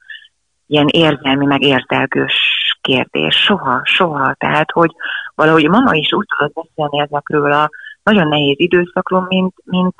ilyen 0.68 0.88
érzelmi, 0.88 1.45
meg 1.45 1.62
érzelgős 1.62 2.34
kérdés. 2.82 3.36
Soha, 3.36 3.82
soha. 3.84 4.34
Tehát, 4.34 4.72
hogy 4.72 4.91
valahogy 5.36 5.70
mama 5.70 5.93
is 5.93 6.14
úgy 6.14 6.26
tudott 6.38 6.53
beszélni 6.53 6.99
ezekről 6.99 7.51
a 7.51 7.70
nagyon 8.03 8.28
nehéz 8.28 8.60
időszakról, 8.60 9.26
mint, 9.28 9.53
mint, 9.64 9.95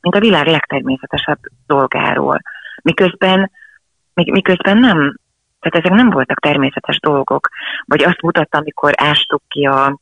mint 0.00 0.14
a 0.14 0.20
világ 0.20 0.46
legtermészetesebb 0.46 1.38
dolgáról. 1.66 2.40
Miközben, 2.82 3.50
miközben 4.14 4.78
nem, 4.78 5.18
tehát 5.60 5.86
ezek 5.86 5.92
nem 5.92 6.10
voltak 6.10 6.40
természetes 6.40 7.00
dolgok. 7.00 7.48
Vagy 7.84 8.02
azt 8.02 8.22
mutatta, 8.22 8.58
amikor 8.58 8.92
ástuk 8.96 9.42
ki 9.48 9.66
a, 9.66 9.98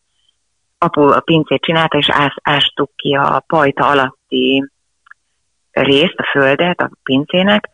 apu 0.78 1.03
a 1.03 1.20
pincét 1.20 1.62
csinálta, 1.62 1.99
és 1.99 2.09
ás, 2.11 2.36
ástuk 2.42 2.90
ki 2.97 3.14
a 3.14 3.44
pajta 3.47 3.86
alatti 3.86 4.70
részt, 5.82 6.14
a 6.16 6.28
földet 6.30 6.80
a 6.80 6.90
pincének, 7.02 7.68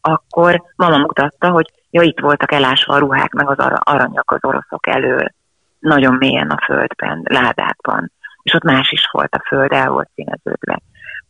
akkor 0.00 0.62
mama 0.76 0.96
mutatta, 0.96 1.50
hogy 1.50 1.72
ja, 1.90 2.02
itt 2.02 2.20
voltak 2.20 2.52
elásva 2.52 2.94
a 2.94 2.98
ruhák, 2.98 3.32
meg 3.32 3.48
az 3.48 3.58
aranyak 3.78 4.30
az 4.30 4.44
oroszok 4.44 4.86
elől. 4.86 5.28
Nagyon 5.78 6.14
mélyen 6.14 6.50
a 6.50 6.64
földben, 6.64 7.22
ládákban. 7.24 8.12
És 8.42 8.54
ott 8.54 8.62
más 8.62 8.90
is 8.90 9.08
volt 9.12 9.34
a 9.34 9.42
föld, 9.46 9.72
el 9.72 9.88
volt 9.88 10.10
színeződve. 10.14 10.80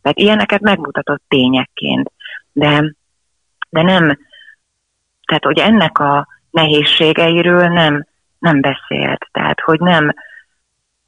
Tehát 0.01 0.17
ilyeneket 0.17 0.61
megmutatott 0.61 1.23
tényekként. 1.27 2.11
De, 2.51 2.93
de 3.69 3.81
nem, 3.81 4.17
tehát 5.25 5.43
hogy 5.43 5.59
ennek 5.59 5.99
a 5.99 6.27
nehézségeiről 6.51 7.67
nem, 7.67 8.05
nem 8.39 8.61
beszélt. 8.61 9.27
Tehát, 9.31 9.59
hogy 9.59 9.79
nem, 9.79 10.13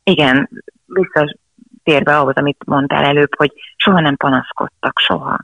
igen, 0.03 0.49
visszatérve 1.83 2.17
ahhoz, 2.17 2.35
amit 2.35 2.65
mondtál 2.65 3.03
előbb, 3.03 3.35
hogy 3.37 3.51
soha 3.75 3.99
nem 3.99 4.15
panaszkodtak, 4.15 4.99
soha. 4.99 5.39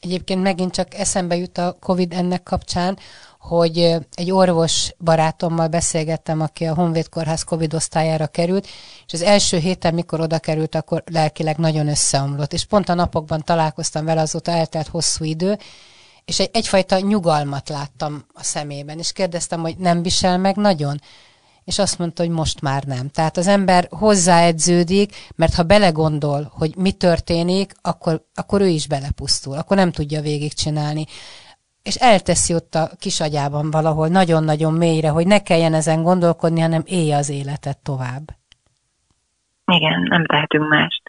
Egyébként 0.00 0.42
megint 0.42 0.72
csak 0.72 0.94
eszembe 0.94 1.36
jut 1.36 1.58
a 1.58 1.76
COVID 1.80 2.12
ennek 2.12 2.42
kapcsán, 2.42 2.98
hogy 3.38 3.78
egy 4.14 4.30
orvos 4.30 4.92
barátommal 4.98 5.68
beszélgettem, 5.68 6.40
aki 6.40 6.64
a 6.64 6.74
Honvéd 6.74 7.08
Kórház 7.08 7.42
Covid 7.42 7.74
osztályára 7.74 8.26
került, 8.26 8.66
és 9.06 9.12
az 9.12 9.22
első 9.22 9.56
héten, 9.56 9.94
mikor 9.94 10.20
oda 10.20 10.38
került, 10.38 10.74
akkor 10.74 11.02
lelkileg 11.12 11.56
nagyon 11.56 11.88
összeomlott. 11.88 12.52
És 12.52 12.64
pont 12.64 12.88
a 12.88 12.94
napokban 12.94 13.42
találkoztam 13.44 14.04
vele, 14.04 14.20
azóta 14.20 14.50
eltelt 14.50 14.88
hosszú 14.88 15.24
idő, 15.24 15.56
és 16.24 16.40
egy, 16.40 16.50
egyfajta 16.52 16.98
nyugalmat 17.00 17.68
láttam 17.68 18.24
a 18.34 18.42
szemében, 18.42 18.98
és 18.98 19.12
kérdeztem, 19.12 19.60
hogy 19.60 19.76
nem 19.76 20.02
visel 20.02 20.38
meg 20.38 20.56
nagyon? 20.56 21.00
És 21.68 21.78
azt 21.78 21.98
mondta, 21.98 22.22
hogy 22.22 22.32
most 22.32 22.60
már 22.60 22.84
nem. 22.84 23.08
Tehát 23.08 23.36
az 23.36 23.46
ember 23.46 23.86
hozzáedződik, 23.90 25.12
mert 25.36 25.54
ha 25.54 25.62
belegondol, 25.62 26.52
hogy 26.54 26.76
mi 26.76 26.92
történik, 26.92 27.72
akkor, 27.82 28.24
akkor 28.34 28.60
ő 28.60 28.66
is 28.66 28.86
belepusztul, 28.86 29.56
akkor 29.56 29.76
nem 29.76 29.90
tudja 29.90 30.20
végigcsinálni. 30.20 31.04
És 31.82 31.94
elteszi 31.94 32.54
ott 32.54 32.74
a 32.74 32.90
kisagyában 32.98 33.70
valahol 33.70 34.08
nagyon-nagyon 34.08 34.72
mélyre, 34.72 35.08
hogy 35.08 35.26
ne 35.26 35.42
kelljen 35.42 35.74
ezen 35.74 36.02
gondolkodni, 36.02 36.60
hanem 36.60 36.82
élje 36.86 37.16
az 37.16 37.28
életet 37.28 37.78
tovább. 37.78 38.36
Igen, 39.64 40.02
nem 40.02 40.26
tehetünk 40.26 40.68
mást. 40.68 41.02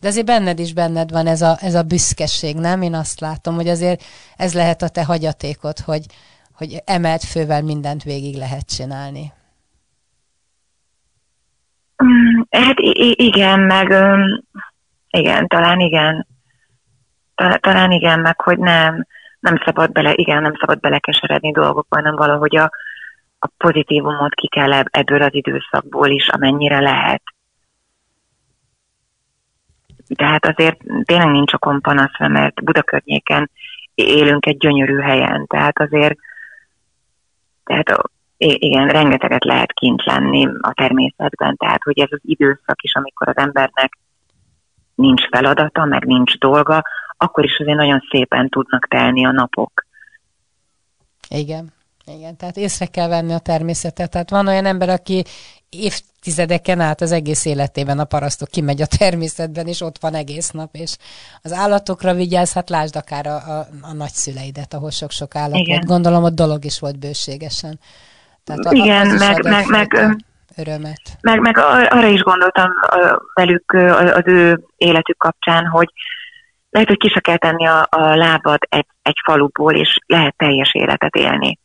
De 0.00 0.08
azért 0.08 0.26
benned 0.26 0.58
is 0.58 0.72
benned 0.72 1.10
van 1.10 1.26
ez 1.26 1.42
a, 1.42 1.56
ez 1.60 1.74
a 1.74 1.82
büszkeség, 1.82 2.56
nem? 2.56 2.82
Én 2.82 2.94
azt 2.94 3.20
látom, 3.20 3.54
hogy 3.54 3.68
azért 3.68 4.02
ez 4.36 4.54
lehet 4.54 4.82
a 4.82 4.88
te 4.88 5.04
hagyatékod, 5.04 5.78
hogy, 5.78 6.06
hogy 6.62 6.82
emelt 6.84 7.24
fővel 7.24 7.62
mindent 7.62 8.02
végig 8.02 8.36
lehet 8.36 8.74
csinálni. 8.76 9.32
Mm, 12.04 12.40
hát 12.50 12.78
igen, 13.14 13.60
meg 13.60 13.88
igen, 15.10 15.46
talán 15.46 15.80
igen. 15.80 16.26
Talán 17.60 17.90
igen, 17.90 18.20
meg 18.20 18.40
hogy 18.40 18.58
nem, 18.58 19.06
nem 19.40 19.62
szabad 19.64 19.92
bele, 19.92 20.12
igen, 20.14 20.42
nem 20.42 20.54
szabad 20.60 20.80
belekeseredni 20.80 21.52
dolgokban, 21.52 22.02
hanem 22.02 22.16
valahogy 22.16 22.56
a, 22.56 22.70
a 23.38 23.48
pozitívumot 23.56 24.34
ki 24.34 24.48
kell 24.48 24.72
ebből 24.72 25.22
az 25.22 25.34
időszakból 25.34 26.08
is, 26.08 26.28
amennyire 26.28 26.80
lehet. 26.80 27.22
De 30.06 30.26
hát 30.26 30.46
azért 30.46 30.78
tényleg 31.04 31.30
nincs 31.30 31.52
okon 31.52 31.80
panaszra, 31.80 32.28
mert 32.28 32.64
Budakörnyéken 32.64 33.50
élünk 33.94 34.46
egy 34.46 34.56
gyönyörű 34.56 34.98
helyen, 34.98 35.46
tehát 35.46 35.78
azért 35.78 36.18
tehát 37.72 38.10
igen, 38.36 38.88
rengeteget 38.88 39.44
lehet 39.44 39.72
kint 39.72 40.04
lenni 40.04 40.48
a 40.60 40.72
természetben, 40.72 41.56
tehát 41.56 41.82
hogy 41.82 41.98
ez 41.98 42.08
az 42.10 42.20
időszak 42.22 42.82
is, 42.82 42.94
amikor 42.94 43.28
az 43.28 43.36
embernek 43.36 43.98
nincs 44.94 45.28
feladata, 45.30 45.84
meg 45.84 46.04
nincs 46.04 46.38
dolga, 46.38 46.82
akkor 47.16 47.44
is 47.44 47.58
azért 47.58 47.76
nagyon 47.76 48.02
szépen 48.10 48.48
tudnak 48.48 48.88
telni 48.88 49.26
a 49.26 49.30
napok. 49.30 49.86
Igen. 51.28 51.72
Igen, 52.06 52.36
tehát 52.36 52.56
észre 52.56 52.86
kell 52.86 53.08
venni 53.08 53.32
a 53.32 53.38
természetet. 53.38 54.10
Tehát 54.10 54.30
van 54.30 54.48
olyan 54.48 54.64
ember, 54.64 54.88
aki 54.88 55.24
évtizedeken 55.72 56.80
át 56.80 57.00
az 57.00 57.12
egész 57.12 57.44
életében 57.44 57.98
a 57.98 58.04
parasztok 58.04 58.48
kimegy 58.48 58.82
a 58.82 58.86
természetben, 58.98 59.66
és 59.66 59.80
ott 59.80 59.98
van 60.00 60.14
egész 60.14 60.50
nap, 60.50 60.68
és 60.72 60.96
az 61.42 61.52
állatokra 61.52 62.14
vigyáz, 62.14 62.52
hát 62.52 62.70
lásd 62.70 62.96
akár 62.96 63.26
a, 63.26 63.34
a, 63.34 63.66
a 63.82 63.92
nagyszüleidet, 63.92 64.74
ahol 64.74 64.90
sok-sok 64.90 65.34
állat 65.34 65.58
Igen. 65.58 65.76
volt. 65.76 65.86
Gondolom, 65.86 66.24
ott 66.24 66.34
dolog 66.34 66.64
is 66.64 66.80
volt 66.80 66.98
bőségesen. 66.98 67.78
Tehát 68.44 68.72
Igen, 68.72 69.06
meg, 69.06 69.42
meg, 69.42 69.66
meg, 69.66 70.16
örömet. 70.56 71.02
Meg, 71.20 71.40
meg 71.40 71.58
arra 71.90 72.06
is 72.06 72.20
gondoltam 72.20 72.70
velük 73.34 73.72
az 74.14 74.22
ő 74.24 74.64
életük 74.76 75.18
kapcsán, 75.18 75.66
hogy 75.66 75.88
lehet, 76.70 76.88
hogy 76.88 76.98
ki 76.98 77.08
se 77.08 77.20
kell 77.20 77.36
tenni 77.36 77.66
a, 77.66 77.86
a 77.90 78.16
lábad 78.16 78.58
egy, 78.68 78.86
egy 79.02 79.16
faluból, 79.24 79.74
és 79.74 79.98
lehet 80.06 80.34
teljes 80.36 80.74
életet 80.74 81.14
élni 81.14 81.58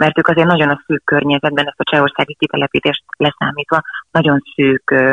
mert 0.00 0.18
ők 0.18 0.28
azért 0.28 0.46
nagyon 0.46 0.68
a 0.68 0.82
szűk 0.86 1.04
környezetben, 1.04 1.66
ezt 1.66 1.80
a 1.80 1.90
csehországi 1.90 2.36
kitelepítést 2.38 3.04
leszámítva, 3.16 3.82
nagyon 4.10 4.42
szűk 4.54 4.90
ö, 4.90 5.12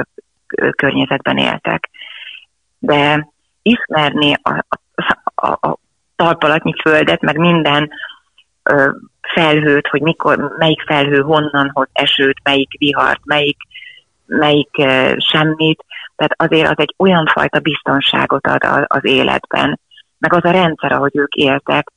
környezetben 0.69 1.37
éltek. 1.37 1.89
De 2.79 3.27
ismerni 3.61 4.33
a, 4.41 4.65
a, 4.95 5.47
a, 5.47 5.67
a 5.67 5.77
talpalatnyi 6.15 6.73
földet, 6.81 7.21
meg 7.21 7.37
minden 7.37 7.89
ö, 8.63 8.89
felhőt, 9.21 9.87
hogy 9.87 10.01
mikor, 10.01 10.55
melyik 10.57 10.81
felhő 10.81 11.21
honnan 11.21 11.69
hoz 11.73 11.87
esőt, 11.93 12.37
melyik 12.43 12.77
vihart, 12.77 13.25
melyik, 13.25 13.57
melyik 14.25 14.77
ö, 14.77 15.13
semmit, 15.17 15.85
tehát 16.15 16.33
azért 16.37 16.69
az 16.69 16.77
egy 16.77 16.93
olyan 16.97 17.25
fajta 17.25 17.59
biztonságot 17.59 18.47
ad 18.47 18.85
az 18.87 19.05
életben, 19.05 19.79
meg 20.19 20.33
az 20.33 20.45
a 20.45 20.51
rendszer, 20.51 20.91
ahogy 20.91 21.17
ők 21.17 21.33
éltek, 21.33 21.91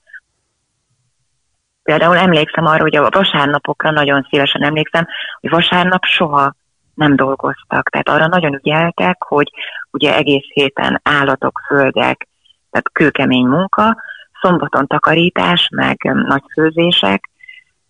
Például 1.91 2.17
emlékszem 2.17 2.67
arra, 2.67 2.83
hogy 2.83 2.97
a 2.97 3.09
vasárnapokra 3.11 3.91
nagyon 3.91 4.27
szívesen 4.31 4.63
emlékszem, 4.63 5.07
hogy 5.41 5.51
vasárnap 5.51 6.05
soha 6.05 6.55
nem 6.95 7.17
dolgoztak. 7.17 7.89
Tehát 7.91 8.09
arra 8.09 8.27
nagyon 8.27 8.55
ügyeltek, 8.55 9.23
hogy 9.23 9.51
ugye 9.91 10.17
egész 10.17 10.45
héten 10.53 11.01
állatok, 11.03 11.61
földek, 11.67 12.29
tehát 12.71 12.91
kőkemény 12.93 13.47
munka, 13.47 13.97
szombaton 14.41 14.87
takarítás, 14.87 15.69
meg 15.75 15.97
nagy 16.27 16.43
főzések, 16.53 17.31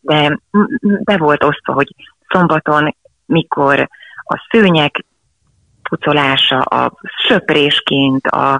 de 0.00 0.38
be 0.80 1.16
volt 1.16 1.44
osztva, 1.44 1.72
hogy 1.72 1.94
szombaton 2.28 2.96
mikor 3.26 3.88
a 4.24 4.48
szőnyek 4.50 5.04
pucolása, 5.82 6.58
a 6.58 6.92
söprésként, 7.26 8.26
a, 8.26 8.52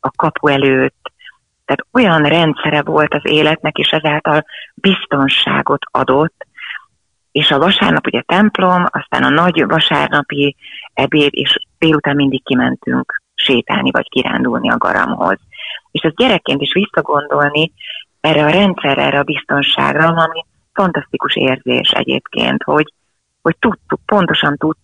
a 0.00 0.10
kapu 0.16 0.48
előtt, 0.48 1.12
tehát 1.64 1.86
olyan 1.92 2.22
rendszere 2.22 2.82
volt 2.82 3.14
az 3.14 3.22
életnek, 3.24 3.76
és 3.76 3.88
ezáltal 3.88 4.44
biztonságot 4.74 5.82
adott, 5.90 6.46
és 7.32 7.50
a 7.50 7.58
vasárnap 7.58 8.06
ugye 8.06 8.20
templom, 8.20 8.84
aztán 8.88 9.22
a 9.22 9.28
nagy 9.28 9.64
vasárnapi 9.66 10.56
ebéd, 10.92 11.28
és 11.30 11.58
délután 11.78 12.16
mindig 12.16 12.44
kimentünk 12.44 13.22
sétálni, 13.34 13.90
vagy 13.90 14.08
kirándulni 14.08 14.70
a 14.70 14.78
garamhoz. 14.78 15.38
És 15.90 16.02
az 16.02 16.12
gyerekként 16.14 16.60
is 16.60 16.72
visszagondolni 16.72 17.72
erre 18.20 18.44
a 18.44 18.50
rendszerre, 18.50 19.02
erre 19.02 19.18
a 19.18 19.22
biztonságra, 19.22 20.06
ami 20.06 20.44
fantasztikus 20.72 21.36
érzés 21.36 21.90
egyébként, 21.90 22.62
hogy, 22.62 22.92
hogy 23.42 23.56
tudtuk, 23.58 24.00
pontosan 24.06 24.56
tud, 24.56 24.76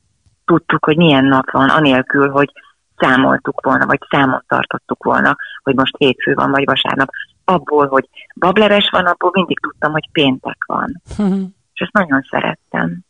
tudtuk, 0.45 0.85
hogy 0.85 0.97
milyen 0.97 1.25
nap 1.25 1.51
van, 1.51 1.69
anélkül, 1.69 2.31
hogy 2.31 2.53
számoltuk 3.01 3.61
volna, 3.61 3.87
vagy 3.87 4.01
számot 4.11 4.45
tartottuk 4.47 5.05
volna, 5.05 5.37
hogy 5.63 5.75
most 5.75 5.97
hétfő 5.97 6.35
van, 6.35 6.51
vagy 6.51 6.65
vasárnap. 6.65 7.09
abból, 7.45 7.87
hogy 7.87 8.09
bableves 8.35 8.89
van, 8.91 9.07
abból 9.07 9.31
mindig 9.33 9.61
tudtam, 9.61 9.93
hogy 9.93 10.09
péntek 10.13 10.65
van. 10.67 11.03
És 11.73 11.81
ezt 11.81 11.93
nagyon 11.93 12.27
szerettem. 12.31 13.05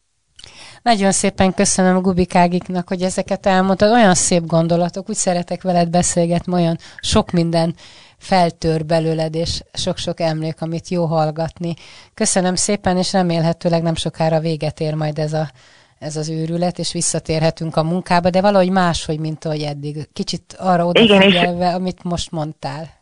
Nagyon 0.83 1.13
szépen 1.13 1.55
köszönöm 1.55 2.03
Gubikágiknak, 2.03 2.89
hogy 2.89 3.03
ezeket 3.03 3.47
elmondtad. 3.47 3.93
Olyan 3.93 4.15
szép 4.15 4.47
gondolatok, 4.47 5.09
úgy 5.09 5.15
szeretek 5.15 5.63
veled 5.63 5.91
beszélgetni, 5.91 6.53
olyan 6.53 6.77
sok 7.01 7.31
minden 7.31 7.75
feltör 8.19 8.87
belőled, 8.87 9.35
és 9.35 9.63
sok-sok 9.73 10.21
emlék, 10.21 10.61
amit 10.61 10.89
jó 10.89 11.05
hallgatni. 11.05 11.75
Köszönöm 12.15 12.55
szépen, 12.55 12.97
és 12.97 13.13
remélhetőleg 13.13 13.83
nem 13.83 13.95
sokára 13.95 14.41
véget 14.41 14.81
ér 14.81 14.95
majd 14.95 15.19
ez, 15.19 15.33
a, 15.33 15.51
ez 16.01 16.17
az 16.17 16.29
őrület, 16.29 16.79
és 16.79 16.93
visszatérhetünk 16.93 17.77
a 17.77 17.83
munkába, 17.83 18.31
de 18.31 18.41
valahogy 18.41 18.71
máshogy, 18.71 19.19
mint 19.19 19.45
ahogy 19.45 19.63
eddig. 19.63 20.09
Kicsit 20.13 20.57
arra 20.59 20.87
odafigyelve, 20.87 21.75
amit 21.75 22.03
most 22.03 22.31
mondtál 22.31 22.99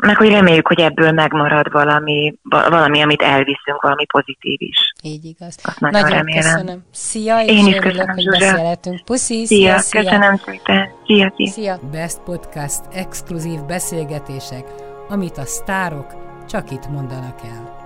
meg 0.00 0.16
hogy 0.16 0.28
reméljük, 0.28 0.66
hogy 0.66 0.80
ebből 0.80 1.12
megmarad 1.12 1.70
valami, 1.72 2.34
valami, 2.42 3.02
amit 3.02 3.22
elviszünk, 3.22 3.80
valami 3.80 4.06
pozitív 4.06 4.60
is. 4.60 4.92
Így 5.02 5.24
igaz. 5.24 5.58
Azt 5.62 5.80
nagyon, 5.80 6.00
nagyon 6.00 6.16
remélem. 6.16 6.42
köszönöm. 6.42 6.84
Szia, 6.92 7.40
és 7.42 7.50
Én 7.50 7.66
is 7.66 7.76
köszönöm, 7.76 8.14
hogy 8.14 8.22
Zsuzsa. 8.22 8.38
beszélhetünk. 8.38 9.04
Puszi, 9.04 9.46
szia, 9.46 9.78
szia, 9.78 10.02
köszönöm 10.02 10.36
szépen. 10.36 10.88
Szia, 11.06 11.32
szia. 11.36 11.50
szia. 11.50 11.80
Best 11.90 12.20
Podcast 12.20 12.80
exkluzív 12.92 13.60
beszélgetések, 13.60 14.64
amit 15.08 15.38
a 15.38 15.44
sztárok 15.44 16.14
csak 16.48 16.70
itt 16.70 16.88
mondanak 16.88 17.40
el. 17.44 17.79